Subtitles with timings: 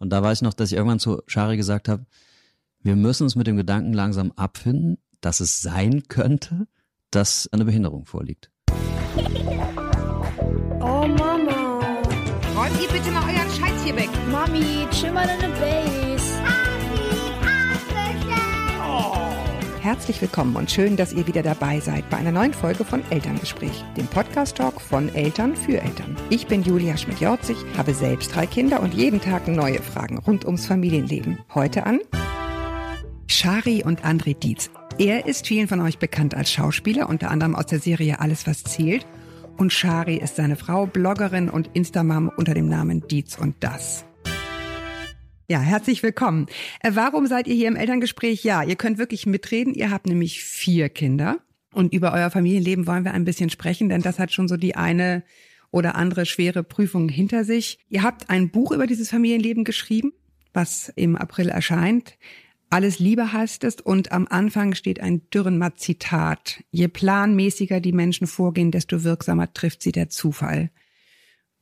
[0.00, 2.06] Und da weiß ich noch, dass ich irgendwann zu Shari gesagt habe,
[2.82, 6.66] wir müssen uns mit dem Gedanken langsam abfinden, dass es sein könnte,
[7.10, 8.50] dass eine Behinderung vorliegt.
[10.80, 11.80] Oh Mama.
[12.56, 14.08] Räumt ihr bitte mal euren Scheiß hier weg.
[14.32, 16.19] Mami, chill mal deine Base.
[19.80, 23.82] Herzlich willkommen und schön, dass ihr wieder dabei seid bei einer neuen Folge von Elterngespräch,
[23.96, 26.18] dem Podcast-Talk von Eltern für Eltern.
[26.28, 30.66] Ich bin Julia Schmidt-Jorzig, habe selbst drei Kinder und jeden Tag neue Fragen rund ums
[30.66, 31.38] Familienleben.
[31.54, 32.00] Heute an
[33.26, 34.70] Shari und André Dietz.
[34.98, 38.62] Er ist vielen von euch bekannt als Schauspieler, unter anderem aus der Serie Alles, was
[38.64, 39.06] zählt.
[39.56, 44.04] Und Shari ist seine Frau, Bloggerin und Instamam unter dem Namen Dietz und Das.
[45.50, 46.46] Ja, herzlich willkommen.
[46.78, 48.44] Äh, warum seid ihr hier im Elterngespräch?
[48.44, 49.74] Ja, ihr könnt wirklich mitreden.
[49.74, 51.38] Ihr habt nämlich vier Kinder.
[51.74, 54.76] Und über euer Familienleben wollen wir ein bisschen sprechen, denn das hat schon so die
[54.76, 55.24] eine
[55.72, 57.80] oder andere schwere Prüfung hinter sich.
[57.88, 60.12] Ihr habt ein Buch über dieses Familienleben geschrieben,
[60.52, 62.16] was im April erscheint.
[62.68, 66.62] Alles Liebe heißt es und am Anfang steht ein Dürrenmatt-Zitat.
[66.70, 70.70] Je planmäßiger die Menschen vorgehen, desto wirksamer trifft sie der Zufall.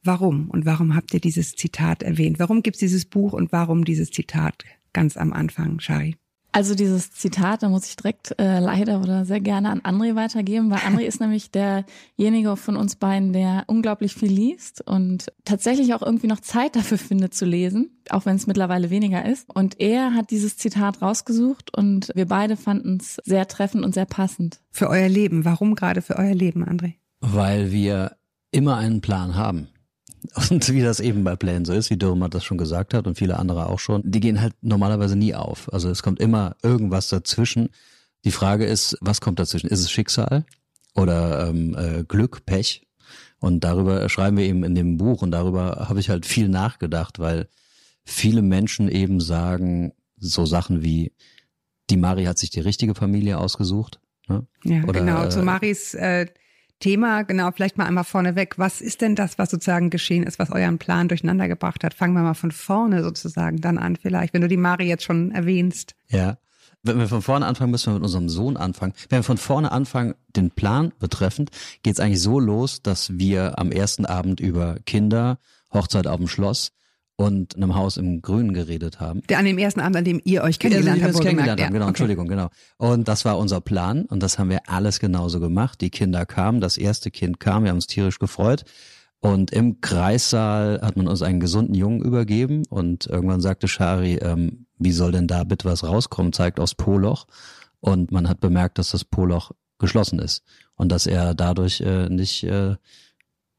[0.04, 2.38] Warum und warum habt ihr dieses Zitat erwähnt?
[2.38, 6.16] Warum gibt es dieses Buch und warum dieses Zitat ganz am Anfang, Shari?
[6.50, 10.70] Also dieses Zitat, da muss ich direkt äh, leider oder sehr gerne an André weitergeben,
[10.70, 16.02] weil André ist nämlich derjenige von uns beiden, der unglaublich viel liest und tatsächlich auch
[16.02, 19.46] irgendwie noch Zeit dafür findet zu lesen, auch wenn es mittlerweile weniger ist.
[19.54, 24.06] Und er hat dieses Zitat rausgesucht und wir beide fanden es sehr treffend und sehr
[24.06, 24.60] passend.
[24.70, 25.44] Für euer Leben.
[25.44, 26.94] Warum gerade für euer Leben, André?
[27.20, 28.16] Weil wir
[28.50, 29.68] immer einen Plan haben.
[30.50, 33.16] Und wie das eben bei Plänen so ist, wie Dürrmann das schon gesagt hat und
[33.16, 35.72] viele andere auch schon, die gehen halt normalerweise nie auf.
[35.72, 37.70] Also es kommt immer irgendwas dazwischen.
[38.24, 39.68] Die Frage ist, was kommt dazwischen?
[39.68, 40.44] Ist es Schicksal
[40.94, 42.86] oder ähm, äh, Glück, Pech?
[43.40, 47.18] Und darüber schreiben wir eben in dem Buch und darüber habe ich halt viel nachgedacht,
[47.18, 47.48] weil
[48.04, 51.12] viele Menschen eben sagen so Sachen wie,
[51.90, 54.00] die Mari hat sich die richtige Familie ausgesucht.
[54.28, 54.46] Ne?
[54.64, 55.28] Ja, oder, genau.
[55.28, 56.26] Zu Maris äh,
[56.80, 58.58] Thema, genau, vielleicht mal einmal vorneweg.
[58.58, 61.94] Was ist denn das, was sozusagen geschehen ist, was euren Plan durcheinander gebracht hat?
[61.94, 65.32] Fangen wir mal von vorne sozusagen dann an, vielleicht, wenn du die Mari jetzt schon
[65.32, 65.94] erwähnst.
[66.08, 66.38] Ja.
[66.84, 68.92] Wenn wir von vorne anfangen, müssen wir mit unserem Sohn anfangen.
[69.08, 71.50] Wenn wir von vorne anfangen, den Plan betreffend,
[71.82, 75.38] geht es eigentlich so los, dass wir am ersten Abend über Kinder,
[75.72, 76.70] Hochzeit auf dem Schloss,
[77.18, 79.22] und einem Haus im Grünen geredet haben.
[79.28, 81.20] Der an dem ersten Abend, an dem ihr euch kennengelernt habt.
[81.20, 81.90] kennengelernt haben, genau, okay.
[81.90, 82.48] Entschuldigung, genau.
[82.76, 85.80] Und das war unser Plan und das haben wir alles genauso gemacht.
[85.80, 88.64] Die Kinder kamen, das erste Kind kam, wir haben uns tierisch gefreut.
[89.18, 94.66] Und im Kreissaal hat man uns einen gesunden Jungen übergeben und irgendwann sagte Shari, ähm,
[94.78, 97.26] wie soll denn da bitte was rauskommen, zeigt aufs Poloch.
[97.80, 100.44] Und man hat bemerkt, dass das Poloch geschlossen ist
[100.76, 102.76] und dass er dadurch äh, nicht äh,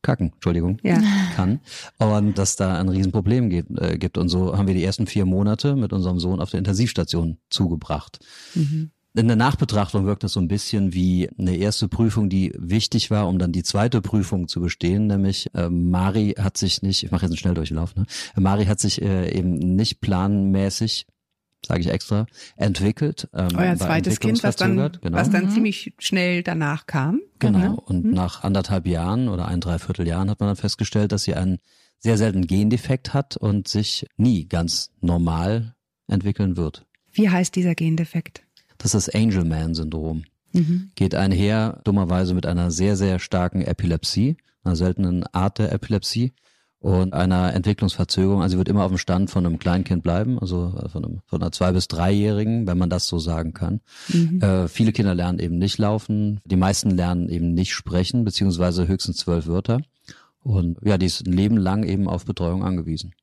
[0.02, 1.02] kacken, Entschuldigung, ja.
[1.36, 1.60] kann.
[1.98, 4.18] Und dass da ein Riesenproblem gibt, äh, gibt.
[4.18, 8.20] Und so haben wir die ersten vier Monate mit unserem Sohn auf der Intensivstation zugebracht.
[8.56, 8.92] Mhm.
[9.16, 13.28] In der Nachbetrachtung wirkt das so ein bisschen wie eine erste Prüfung, die wichtig war,
[13.28, 17.26] um dann die zweite Prüfung zu bestehen, nämlich äh, Mari hat sich nicht, ich mache
[17.26, 18.06] jetzt einen Schnelldurchlauf, ne?
[18.38, 21.08] Mari hat sich äh, eben nicht planmäßig
[21.66, 22.26] sage ich extra,
[22.56, 23.30] entwickelt.
[23.34, 25.18] Ähm, Euer zweites Kind, was dann, genau.
[25.18, 25.50] was dann mhm.
[25.52, 27.22] ziemlich schnell danach kam.
[27.40, 27.60] Genau.
[27.60, 27.74] genau.
[27.76, 28.12] Und mhm.
[28.12, 31.60] nach anderthalb Jahren oder ein Dreivierteljahren hat man dann festgestellt, dass sie einen
[32.00, 35.76] sehr seltenen Gendefekt hat und sich nie ganz normal
[36.08, 36.86] entwickeln wird.
[37.12, 38.44] Wie heißt dieser Gendefekt?
[38.78, 40.24] Das ist das Angelman-Syndrom.
[40.54, 40.92] Mhm.
[40.96, 46.34] Geht einher dummerweise mit einer sehr, sehr starken Epilepsie, einer seltenen Art der Epilepsie
[46.80, 48.42] und einer Entwicklungsverzögerung.
[48.42, 51.42] Also sie wird immer auf dem Stand von einem Kleinkind bleiben, also von, einem, von
[51.42, 53.82] einer zwei- bis dreijährigen, wenn man das so sagen kann.
[54.08, 54.42] Mhm.
[54.42, 59.18] Äh, viele Kinder lernen eben nicht laufen, die meisten lernen eben nicht sprechen, beziehungsweise höchstens
[59.18, 59.82] zwölf Wörter.
[60.42, 63.14] Und ja, die ist ein Leben lang eben auf Betreuung angewiesen.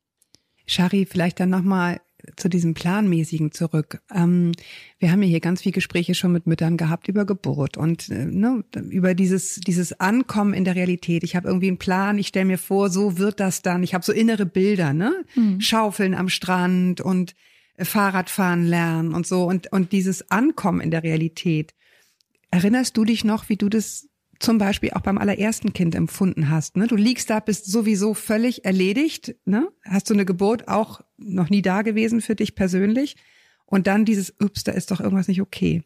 [0.66, 2.00] Shari, vielleicht dann nochmal
[2.36, 4.00] zu diesem Planmäßigen zurück.
[4.14, 4.52] Ähm,
[4.98, 8.26] wir haben ja hier ganz viele Gespräche schon mit Müttern gehabt über Geburt und äh,
[8.26, 11.24] ne, über dieses, dieses Ankommen in der Realität.
[11.24, 13.82] Ich habe irgendwie einen Plan, ich stelle mir vor, so wird das dann.
[13.82, 15.24] Ich habe so innere Bilder, ne?
[15.34, 15.60] Mhm.
[15.60, 17.34] Schaufeln am Strand und
[17.76, 19.44] äh, Fahrradfahren lernen und so.
[19.44, 21.74] Und, und dieses Ankommen in der Realität.
[22.50, 24.08] Erinnerst du dich noch, wie du das
[24.38, 26.76] zum Beispiel auch beim allerersten Kind empfunden hast.
[26.76, 26.86] Ne?
[26.86, 29.34] Du liegst da, bist sowieso völlig erledigt.
[29.44, 29.68] Ne?
[29.84, 33.16] Hast du eine Geburt auch noch nie da gewesen für dich persönlich?
[33.64, 35.82] Und dann dieses, ups, da ist doch irgendwas nicht okay.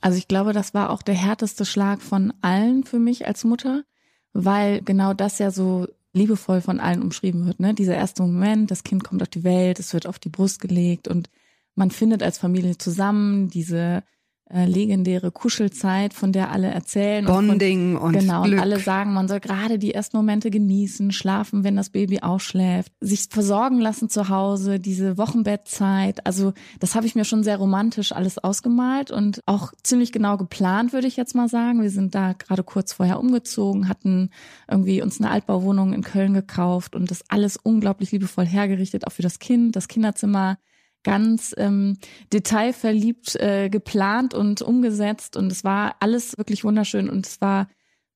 [0.00, 3.84] Also ich glaube, das war auch der härteste Schlag von allen für mich als Mutter,
[4.32, 7.60] weil genau das ja so liebevoll von allen umschrieben wird.
[7.60, 7.74] Ne?
[7.74, 11.08] Dieser erste Moment, das Kind kommt auf die Welt, es wird auf die Brust gelegt
[11.08, 11.28] und
[11.74, 14.02] man findet als Familie zusammen diese
[14.50, 17.24] äh, legendäre Kuschelzeit, von der alle erzählen.
[17.24, 18.54] Bonding und, von, und genau, Glück.
[18.54, 22.92] und alle sagen, man soll gerade die ersten Momente genießen, schlafen, wenn das Baby ausschläft,
[23.00, 26.26] sich versorgen lassen zu Hause, diese Wochenbettzeit.
[26.26, 30.92] Also das habe ich mir schon sehr romantisch alles ausgemalt und auch ziemlich genau geplant,
[30.92, 31.82] würde ich jetzt mal sagen.
[31.82, 34.30] Wir sind da gerade kurz vorher umgezogen, hatten
[34.70, 39.22] irgendwie uns eine Altbauwohnung in Köln gekauft und das alles unglaublich liebevoll hergerichtet, auch für
[39.22, 40.58] das Kind, das Kinderzimmer
[41.04, 41.96] ganz ähm,
[42.32, 45.36] detailverliebt äh, geplant und umgesetzt.
[45.36, 47.68] Und es war alles wirklich wunderschön und es war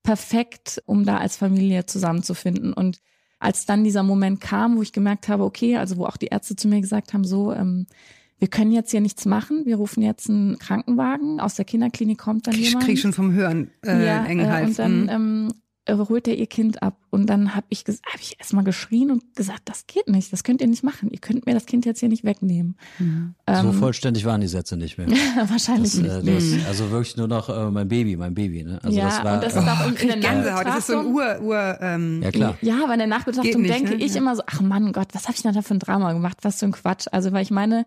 [0.02, 2.72] perfekt, um da als Familie zusammenzufinden.
[2.72, 2.98] Und
[3.38, 6.56] als dann dieser Moment kam, wo ich gemerkt habe, okay, also wo auch die Ärzte
[6.56, 7.86] zu mir gesagt haben, so, ähm,
[8.38, 12.48] wir können jetzt hier nichts machen, wir rufen jetzt einen Krankenwagen, aus der Kinderklinik kommt
[12.48, 12.84] dann Ich jemand.
[12.86, 15.08] krieg schon vom Hören äh, ja, engen äh, und dann Mhm.
[15.08, 15.54] ähm, äh,
[15.88, 16.96] holt er ihr Kind ab.
[17.10, 20.60] Und dann habe ich, hab ich erstmal geschrien und gesagt, das geht nicht, das könnt
[20.60, 21.10] ihr nicht machen.
[21.10, 22.76] Ihr könnt mir das Kind jetzt hier nicht wegnehmen.
[22.98, 23.34] Mhm.
[23.46, 25.08] so Ähm, vollständig waren die Sätze nicht mehr.
[25.48, 26.28] Wahrscheinlich Das, nicht.
[26.52, 28.62] äh, das, also wirklich nur noch äh, mein Baby, mein Baby.
[28.64, 28.78] Ne?
[28.82, 30.66] Also ja, das war, und das äh, ist auch in, in Gänsehaut.
[30.66, 32.56] Das ist so ein Ur, Ur, ähm, ja klar.
[32.62, 34.04] Ja, aber in der Nachbetrachtung nicht, denke ne?
[34.04, 34.20] ich Ja.
[34.20, 36.38] immer so, ach Mann Gott, was habe ich denn da für ein Drama gemacht?
[36.42, 37.06] Was für ein Quatsch.
[37.12, 37.86] Also, weil ich meine,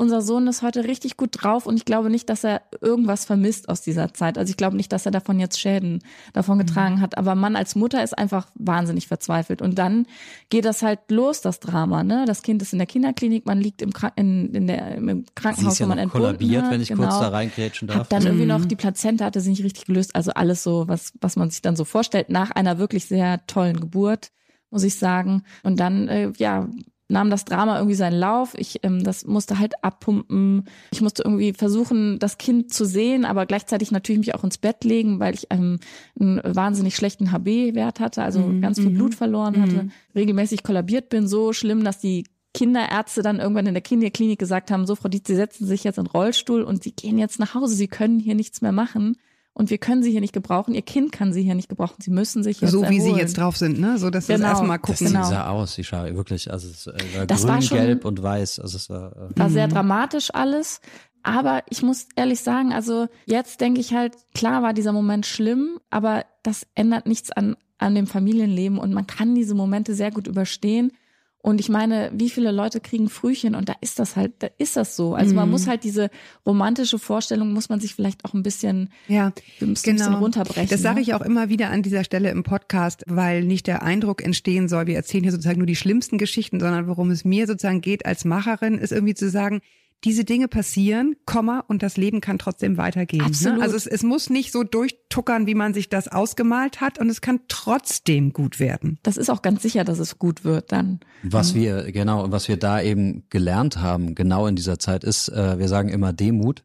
[0.00, 3.68] unser Sohn ist heute richtig gut drauf und ich glaube nicht, dass er irgendwas vermisst
[3.68, 4.38] aus dieser Zeit.
[4.38, 6.02] Also ich glaube nicht, dass er davon jetzt Schäden
[6.32, 6.66] davon Mhm.
[6.66, 7.18] getragen hat.
[7.18, 9.60] Aber man als Mutter ist einfach wahnsinnig verzweifelt.
[9.60, 10.06] Und dann
[10.48, 12.02] geht das halt los, das Drama.
[12.02, 12.24] Ne?
[12.26, 15.24] Das Kind ist in der Kinderklinik, man liegt im, Krank in, in der, im Sie
[15.34, 16.70] Krankenhaus, ist ja wo man kollabiert, hat.
[16.72, 17.02] wenn ich genau.
[17.02, 17.98] kurz da reingrätschen darf.
[17.98, 18.48] Hab dann irgendwie Mhm.
[18.48, 20.16] noch die Plazenta hatte sich nicht richtig gelöst.
[20.16, 23.78] Also alles so, was, was man sich dann so vorstellt, nach einer wirklich sehr tollen
[23.78, 24.30] Geburt,
[24.70, 25.42] muss ich sagen.
[25.62, 26.68] Und dann, äh, ja,
[27.10, 28.54] nahm das Drama irgendwie seinen Lauf.
[28.56, 30.64] Ich, ähm, das musste halt abpumpen.
[30.92, 34.84] Ich musste irgendwie versuchen, das Kind zu sehen, aber gleichzeitig natürlich mich auch ins Bett
[34.84, 35.78] legen, weil ich ähm,
[36.18, 39.90] einen wahnsinnig schlechten HB-Wert hatte, also Mhm, ganz viel mhm, Blut verloren hatte, mhm.
[40.14, 42.24] regelmäßig kollabiert bin, so schlimm, dass die
[42.54, 45.98] Kinderärzte dann irgendwann in der Kinderklinik gesagt haben, so Frau Dietz, Sie setzen sich jetzt
[45.98, 49.16] in den Rollstuhl und Sie gehen jetzt nach Hause, Sie können hier nichts mehr machen
[49.52, 52.10] und wir können Sie hier nicht gebrauchen, Ihr Kind kann Sie hier nicht gebrauchen, Sie
[52.10, 53.18] müssen sich jetzt so wie sie erholen.
[53.20, 53.98] jetzt drauf sind, ne?
[53.98, 54.48] So dass wir Genau.
[54.48, 55.06] das erstmal Das gucken.
[55.12, 55.24] Genau.
[55.28, 56.50] sah aus, die Schau wirklich.
[56.52, 58.60] Also es äh, war Das grün, war schon- gelb und weiß.
[58.60, 59.72] Also es war äh, War sehr Mhm.
[59.72, 60.80] dramatisch alles.
[61.22, 65.78] Aber ich muss ehrlich sagen, also jetzt denke ich halt, klar war dieser Moment schlimm,
[65.90, 70.26] aber das ändert nichts an, an dem Familienleben und man kann diese Momente sehr gut
[70.26, 70.92] überstehen.
[71.42, 74.76] Und ich meine, wie viele Leute kriegen Frühchen und da ist das halt, da ist
[74.76, 75.14] das so.
[75.14, 75.52] Also man Mhm.
[75.52, 76.10] muss halt diese
[76.44, 79.32] romantische Vorstellung, muss man sich vielleicht auch ein bisschen, Ja,
[79.62, 80.18] ein bisschen genau.
[80.18, 80.68] runterbrechen.
[80.68, 81.00] Das sage ne?
[81.00, 84.86] ich auch immer wieder an dieser Stelle im Podcast, weil nicht der Eindruck entstehen soll,
[84.86, 88.26] wir erzählen hier sozusagen nur die schlimmsten Geschichten, sondern worum es mir sozusagen geht als
[88.26, 89.62] Macherin, ist irgendwie zu sagen,
[90.04, 93.22] diese Dinge passieren, Komma, und das Leben kann trotzdem weitergehen.
[93.22, 93.58] Absolut.
[93.58, 93.62] Ne?
[93.62, 97.20] Also es, es muss nicht so durchtuckern, wie man sich das ausgemalt hat, und es
[97.20, 98.98] kann trotzdem gut werden.
[99.02, 101.00] Das ist auch ganz sicher, dass es gut wird dann.
[101.22, 105.28] Was wir, genau, und was wir da eben gelernt haben, genau in dieser Zeit, ist,
[105.28, 106.64] äh, wir sagen immer Demut,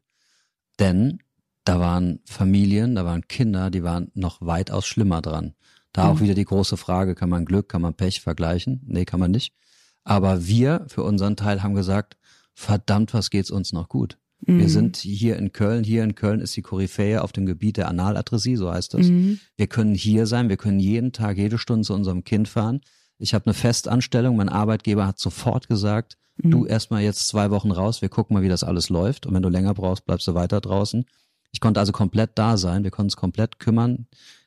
[0.78, 1.18] denn
[1.64, 5.54] da waren Familien, da waren Kinder, die waren noch weitaus schlimmer dran.
[5.92, 8.82] Da auch wieder die große Frage, kann man Glück, kann man Pech vergleichen?
[8.86, 9.54] Nee, kann man nicht.
[10.04, 12.18] Aber wir für unseren Teil haben gesagt,
[12.56, 14.18] verdammt, was geht's uns noch gut.
[14.46, 14.58] Mhm.
[14.58, 15.84] Wir sind hier in Köln.
[15.84, 19.06] Hier in Köln ist die Koryphäe auf dem Gebiet der Analadressie, so heißt das.
[19.06, 19.38] Mhm.
[19.56, 22.80] Wir können hier sein, wir können jeden Tag, jede Stunde zu unserem Kind fahren.
[23.18, 26.50] Ich habe eine Festanstellung, mein Arbeitgeber hat sofort gesagt, Mhm.
[26.50, 29.26] du erstmal jetzt zwei Wochen raus, wir gucken mal, wie das alles läuft.
[29.26, 31.06] Und wenn du länger brauchst, bleibst du weiter draußen.
[31.52, 34.06] Ich konnte also komplett da sein, wir konnten uns komplett kümmern.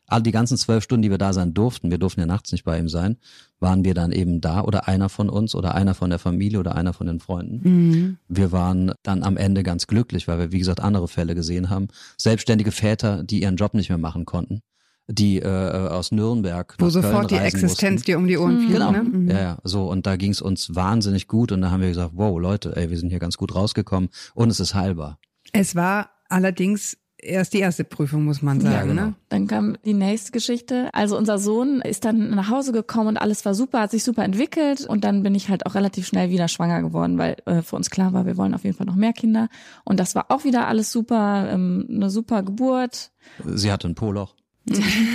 [0.10, 2.64] All die ganzen zwölf Stunden, die wir da sein durften, wir durften ja nachts nicht
[2.64, 3.18] bei ihm sein,
[3.60, 6.76] waren wir dann eben da oder einer von uns oder einer von der Familie oder
[6.76, 7.62] einer von den Freunden.
[7.64, 8.18] Mhm.
[8.28, 11.88] Wir waren dann am Ende ganz glücklich, weil wir, wie gesagt, andere Fälle gesehen haben.
[12.18, 14.62] Selbstständige Väter, die ihren Job nicht mehr machen konnten,
[15.07, 18.06] die äh, aus Nürnberg Wo nach Köln sofort die Existenz mussten.
[18.06, 18.74] dir um die Ohren fliegt.
[18.74, 18.92] Genau.
[18.92, 19.04] Ne?
[19.04, 19.30] Mhm.
[19.30, 19.90] Ja, ja, so.
[19.90, 21.52] Und da ging es uns wahnsinnig gut.
[21.52, 24.50] Und da haben wir gesagt, wow, Leute, ey, wir sind hier ganz gut rausgekommen und
[24.50, 25.19] es ist heilbar.
[25.52, 28.73] Es war allerdings erst die erste Prüfung, muss man sagen.
[28.73, 29.06] Ja, genau.
[29.07, 29.14] ne?
[29.30, 30.90] Dann kam die nächste Geschichte.
[30.94, 34.23] Also unser Sohn ist dann nach Hause gekommen und alles war super, hat sich super
[34.23, 37.76] entwickelt und dann bin ich halt auch relativ schnell wieder schwanger geworden, weil äh, für
[37.76, 39.49] uns klar war, wir wollen auf jeden Fall noch mehr Kinder.
[39.83, 43.11] Und das war auch wieder alles super, ähm, eine super Geburt.
[43.45, 44.35] Sie hatte ein Poloch.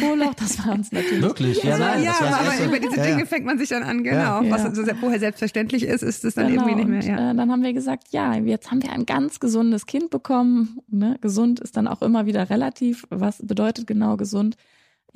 [0.00, 1.22] Poloch, das war uns natürlich.
[1.22, 1.62] Wirklich?
[1.62, 2.64] Ja, Ja, nein, das aber Erste.
[2.66, 3.10] über diese Ja, ja.
[3.14, 4.16] Dinge fängt man sich dann an, genau.
[4.42, 4.50] Ja.
[4.50, 4.68] Was Ja.
[4.68, 7.00] also vorher selbstverständlich ist, ist es dann Genau, irgendwie nicht mehr.
[7.00, 7.30] und, Ja.
[7.32, 10.78] äh, dann haben wir gesagt, ja, jetzt haben wir ein ganz gesundes Kind bekommen.
[10.88, 11.16] Ne?
[11.20, 13.06] Gesund ist dann auch immer wieder relativ.
[13.10, 14.56] Was bedeutet genau gesund?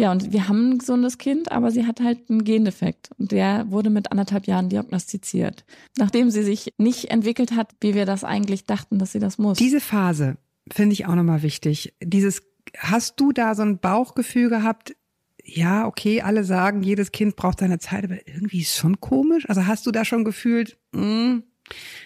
[0.01, 3.11] Ja, und wir haben ein gesundes Kind, aber sie hat halt einen Gendefekt.
[3.19, 5.65] Und der wurde mit anderthalb Jahren diagnostiziert.
[5.97, 9.59] Nachdem sie sich nicht entwickelt hat, wie wir das eigentlich dachten, dass sie das muss.
[9.59, 10.37] Diese Phase
[10.71, 11.95] finde ich auch nochmal wichtig.
[12.01, 12.43] Dieses,
[12.77, 14.97] hast du da so ein Bauchgefühl gehabt?
[15.45, 19.49] Ja, okay, alle sagen, jedes Kind braucht seine Zeit, aber irgendwie ist schon komisch.
[19.49, 21.43] Also hast du da schon gefühlt, mh,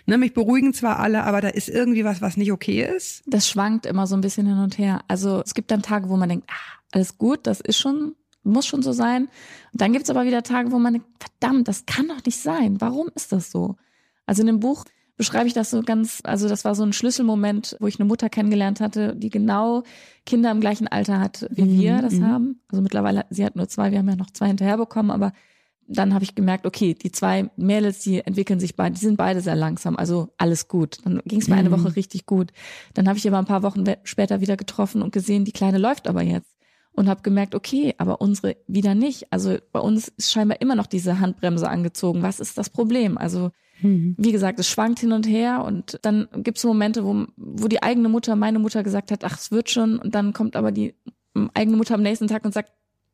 [0.07, 3.23] ne, mich beruhigen zwar alle, aber da ist irgendwie was, was nicht okay ist.
[3.26, 5.02] Das schwankt immer so ein bisschen hin und her.
[5.09, 8.14] Also es gibt dann Tage, wo man denkt, ah, alles gut, das ist schon,
[8.45, 9.28] muss schon so sein.
[9.73, 12.81] Und dann gibt's aber wieder Tage, wo man denkt, verdammt, das kann doch nicht sein.
[12.81, 13.76] Warum ist das so?
[14.26, 14.85] Also in dem Buch
[15.22, 18.28] beschreibe ich das so ganz, also das war so ein Schlüsselmoment, wo ich eine Mutter
[18.28, 19.84] kennengelernt hatte, die genau
[20.26, 22.26] Kinder im gleichen Alter hat, wie Mhm, wir das mhm.
[22.26, 22.60] haben.
[22.68, 25.32] Also mittlerweile, sie hat nur zwei, wir haben ja noch zwei hinterher bekommen, aber
[25.88, 29.40] dann habe ich gemerkt, okay, die zwei Mädels, die entwickeln sich beide, die sind beide
[29.40, 30.98] sehr langsam, also alles gut.
[31.04, 31.74] Dann ging es mir eine Mhm.
[31.74, 32.52] Woche richtig gut.
[32.94, 36.08] Dann habe ich aber ein paar Wochen später wieder getroffen und gesehen, die Kleine läuft
[36.08, 36.56] aber jetzt.
[36.94, 39.32] Und habe gemerkt, okay, aber unsere wieder nicht.
[39.32, 42.22] Also bei uns ist scheinbar immer noch diese Handbremse angezogen.
[42.22, 43.16] Was ist das Problem?
[43.16, 43.50] Also
[43.82, 47.82] wie gesagt, es schwankt hin und her und dann gibt es Momente, wo, wo die
[47.82, 50.94] eigene Mutter, meine Mutter gesagt hat, ach, es wird schon und dann kommt aber die
[51.54, 52.72] eigene Mutter am nächsten Tag und sagt,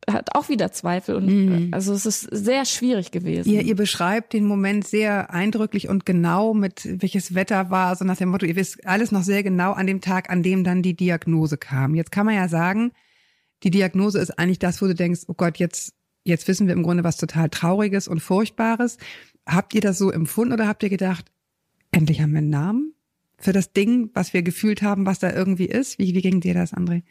[0.08, 1.52] hat auch wieder Zweifel und Mhm.
[1.52, 3.50] äh, also es ist sehr schwierig gewesen.
[3.50, 8.16] Ihr, ihr beschreibt den Moment sehr eindrücklich und genau, mit welches Wetter war, so nach
[8.16, 10.94] dem Motto, ihr wisst alles noch sehr genau an dem Tag, an dem dann die
[10.94, 11.94] Diagnose kam.
[11.94, 12.92] Jetzt kann man ja sagen,
[13.64, 15.92] die Diagnose ist eigentlich das, wo du denkst, oh Gott, jetzt,
[16.25, 18.98] jetzt wissen wir im Grunde was total Trauriges und Furchtbares.
[19.49, 21.33] Habt ihr das so empfunden oder habt ihr gedacht,
[21.90, 22.93] endlich haben wir einen Namen
[23.38, 25.99] für das Ding, was wir gefühlt haben, was da irgendwie ist?
[25.99, 27.02] Wie, wie ging dir das, André?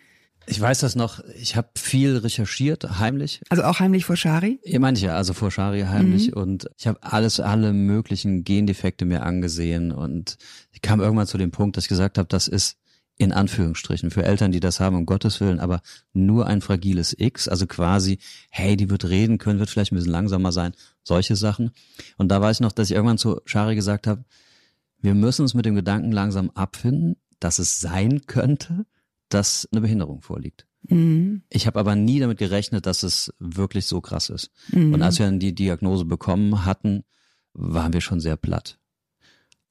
[0.49, 3.41] Ich weiß das noch, ich habe viel recherchiert, heimlich.
[3.49, 4.59] Also auch heimlich vor Schari?
[4.79, 9.91] Meint ja, also vor Shari heimlich und ich habe alles, alle möglichen Gendefekte mir angesehen
[9.91, 10.37] und
[10.71, 12.77] ich kam irgendwann zu dem Punkt, dass ich gesagt habe, das ist
[13.17, 15.81] in Anführungsstrichen für Eltern, die das haben, um Gottes Willen, aber
[16.13, 18.19] nur ein fragiles X, also quasi,
[18.49, 21.71] hey, die wird reden können, wird vielleicht ein bisschen langsamer sein, solche Sachen.
[22.17, 24.23] Und da weiß ich noch, dass ich irgendwann zu Shari gesagt habe,
[25.01, 28.85] wir müssen uns mit dem Gedanken langsam abfinden, dass es sein könnte,
[29.29, 30.67] dass eine Behinderung vorliegt.
[30.83, 31.41] Mhm.
[31.49, 34.51] Ich habe aber nie damit gerechnet, dass es wirklich so krass ist.
[34.69, 34.93] Mhm.
[34.93, 37.03] Und als wir dann die Diagnose bekommen hatten,
[37.53, 38.79] waren wir schon sehr platt.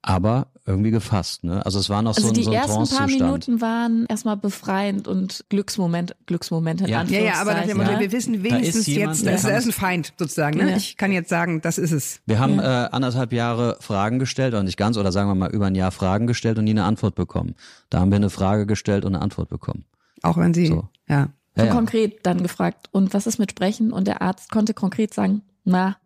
[0.03, 1.65] Aber irgendwie gefasst, ne?
[1.65, 3.07] Also es war noch also so ein, die so ein ersten paar.
[3.07, 7.05] Minuten waren erstmal befreiend und Glücksmoment, Glücksmomente in Ja.
[7.05, 10.13] Ja, ja, aber Anführungszeichen, wir wissen Da wenigstens ist jemand, jetzt, das ist ein Feind
[10.19, 10.59] sozusagen.
[10.59, 10.71] Ne?
[10.73, 10.77] Ja.
[10.77, 12.21] Ich kann jetzt sagen, das ist es.
[12.27, 15.67] Wir haben äh, anderthalb Jahre Fragen gestellt, oder nicht ganz, oder sagen wir mal über
[15.67, 17.55] ein Jahr Fragen gestellt und nie eine Antwort bekommen.
[17.89, 19.85] Da haben wir eine Frage gestellt und eine Antwort bekommen.
[20.23, 20.89] Auch wenn sie, So.
[21.09, 21.29] ja.
[21.57, 21.75] Ja, Und ja.
[21.75, 23.93] konkret dann gefragt, und was ist mit Sprechen?
[23.93, 25.97] Und der Arzt konnte konkret sagen, na,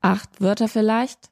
[0.00, 1.30] acht Wörter vielleicht.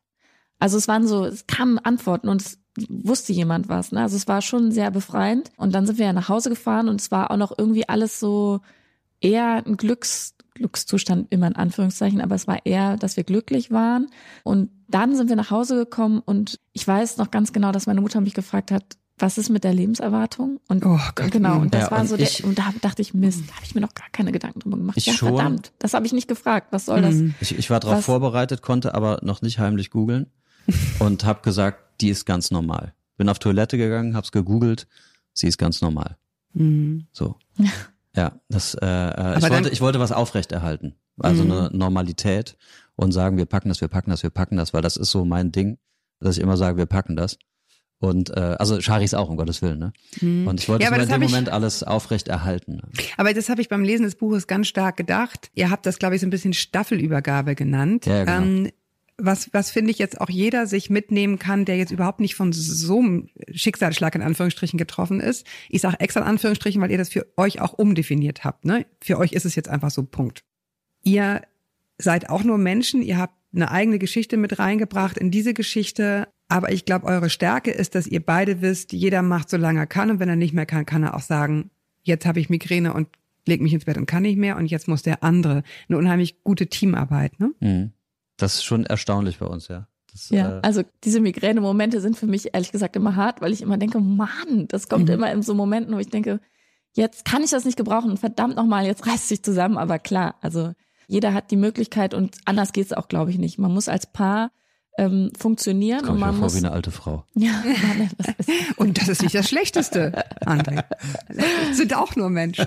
[0.58, 2.58] Also es waren so, es kamen Antworten und es
[2.88, 3.92] wusste jemand was.
[3.92, 4.00] Ne?
[4.00, 5.50] Also es war schon sehr befreiend.
[5.56, 8.18] Und dann sind wir ja nach Hause gefahren und es war auch noch irgendwie alles
[8.18, 8.60] so
[9.20, 14.08] eher ein Glücks, Glückszustand, immer in Anführungszeichen, aber es war eher, dass wir glücklich waren.
[14.44, 18.00] Und dann sind wir nach Hause gekommen und ich weiß noch ganz genau, dass meine
[18.00, 18.84] Mutter mich gefragt hat,
[19.18, 20.58] was ist mit der Lebenserwartung?
[20.68, 21.30] Und Oh Gott.
[21.30, 23.54] genau, und das Ja, war und so der, ich- und da dachte ich, Mist, da
[23.54, 24.96] habe ich mir noch gar keine Gedanken drüber gemacht.
[24.96, 25.28] Ich ja, schon.
[25.36, 26.68] verdammt, das habe ich nicht gefragt.
[26.72, 27.14] Was soll das?
[27.40, 30.26] Ich, ich war darauf vorbereitet, konnte aber noch nicht heimlich googeln
[30.98, 32.94] und habe gesagt, die ist ganz normal.
[33.16, 34.86] Bin auf Toilette gegangen, hab's gegoogelt,
[35.32, 36.16] sie ist ganz normal.
[36.52, 37.06] Mhm.
[37.12, 37.36] So.
[38.16, 40.94] Ja, das, äh, äh, ich, wollte, ich wollte was aufrechterhalten.
[41.18, 41.50] Also Mhm.
[41.50, 42.56] eine Normalität
[42.94, 45.24] und sagen, wir packen das, wir packen das, wir packen das, weil das ist so
[45.24, 45.78] mein Ding,
[46.20, 47.38] dass ich immer sage, wir packen das.
[47.98, 49.92] Und äh, also Charis auch, um Gottes Willen, ne?
[50.48, 52.76] Und ich wollte Ja, in dem ich- Moment alles aufrechterhalten.
[52.76, 52.82] Ne?
[53.16, 55.50] Aber das habe ich beim Lesen des Buches ganz stark gedacht.
[55.54, 58.06] Ihr habt das, glaube ich, so ein bisschen Staffelübergabe genannt.
[58.06, 58.36] Ja, genau.
[58.46, 58.70] ähm,
[59.16, 62.52] was, was finde ich jetzt auch jeder sich mitnehmen kann, der jetzt überhaupt nicht von
[62.52, 65.46] so einem Schicksalsschlag in Anführungsstrichen getroffen ist.
[65.68, 68.64] Ich sage extra in Anführungsstrichen, weil ihr das für euch auch umdefiniert habt.
[68.64, 68.86] Ne?
[69.02, 70.44] Für euch ist es jetzt einfach so Punkt.
[71.02, 71.42] Ihr
[71.98, 76.28] seid auch nur Menschen, ihr habt eine eigene Geschichte mit reingebracht in diese Geschichte.
[76.48, 79.86] Aber ich glaube, eure Stärke ist, dass ihr beide wisst, jeder macht so lange er
[79.86, 81.70] kann und wenn er nicht mehr kann, kann er auch sagen,
[82.02, 83.08] jetzt habe ich Migräne und
[83.46, 85.62] leg mich ins Bett und kann nicht mehr und jetzt muss der andere.
[85.88, 87.52] Eine unheimlich gute Teamarbeit, ne?
[87.60, 87.92] Mhm.
[88.36, 89.86] Das ist schon erstaunlich bei uns, ja.
[90.12, 93.62] Das, Ja, äh, also diese Migräne-Momente sind für mich ehrlich gesagt immer hart, weil ich
[93.62, 95.14] immer denke, Mann, das kommt Mhm.
[95.14, 96.40] immer in so Momenten, wo ich denke,
[96.92, 99.76] jetzt kann ich das nicht gebrauchen und verdammt nochmal, jetzt reißt sich zusammen.
[99.78, 100.72] Aber klar, also
[101.08, 103.58] jeder hat die Möglichkeit und anders geht's auch, glaube ich, nicht.
[103.58, 104.50] Man muss als Paar
[104.96, 106.54] ähm, funktionieren komm und ich mir man vor muss.
[106.54, 107.24] wie eine alte Frau.
[107.34, 110.84] ja, Mann, das ist, Und das ist nicht das Schlechteste, André.
[111.72, 112.64] Sind auch nur Menschen.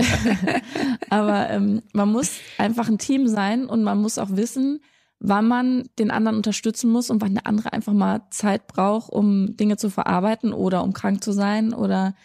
[1.09, 4.81] Aber ähm, man muss einfach ein Team sein und man muss auch wissen,
[5.19, 9.57] wann man den anderen unterstützen muss und wann der andere einfach mal Zeit braucht, um
[9.57, 12.15] Dinge zu verarbeiten oder um krank zu sein oder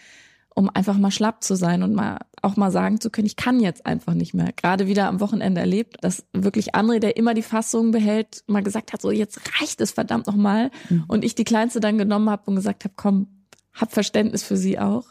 [0.54, 3.60] um einfach mal schlapp zu sein und mal auch mal sagen zu können, ich kann
[3.60, 4.52] jetzt einfach nicht mehr.
[4.54, 8.92] Gerade wieder am Wochenende erlebt, dass wirklich André, der immer die Fassung behält, mal gesagt
[8.92, 10.70] hat, so jetzt reicht es verdammt noch mal.
[11.08, 13.28] Und ich die Kleinste dann genommen habe und gesagt habe, komm,
[13.72, 15.06] hab Verständnis für sie auch.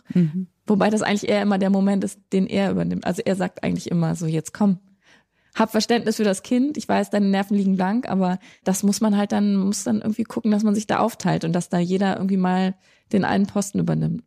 [0.67, 3.05] Wobei das eigentlich eher immer der Moment ist, den er übernimmt.
[3.05, 4.77] Also er sagt eigentlich immer so, jetzt komm,
[5.55, 6.77] hab Verständnis für das Kind.
[6.77, 10.24] Ich weiß, deine Nerven liegen blank, aber das muss man halt dann, muss dann irgendwie
[10.24, 12.75] gucken, dass man sich da aufteilt und dass da jeder irgendwie mal
[13.12, 14.24] den einen Posten übernimmt.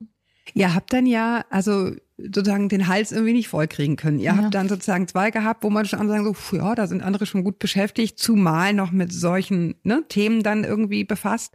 [0.53, 4.19] Ihr habt dann ja, also sozusagen den Hals irgendwie nicht vollkriegen können.
[4.19, 4.37] Ihr Ja.
[4.37, 7.25] habt dann sozusagen zwei gehabt, wo man schon sagen so, pf, ja, da sind andere
[7.27, 11.55] schon gut beschäftigt, zumal noch mit solchen ne, Themen dann irgendwie befasst.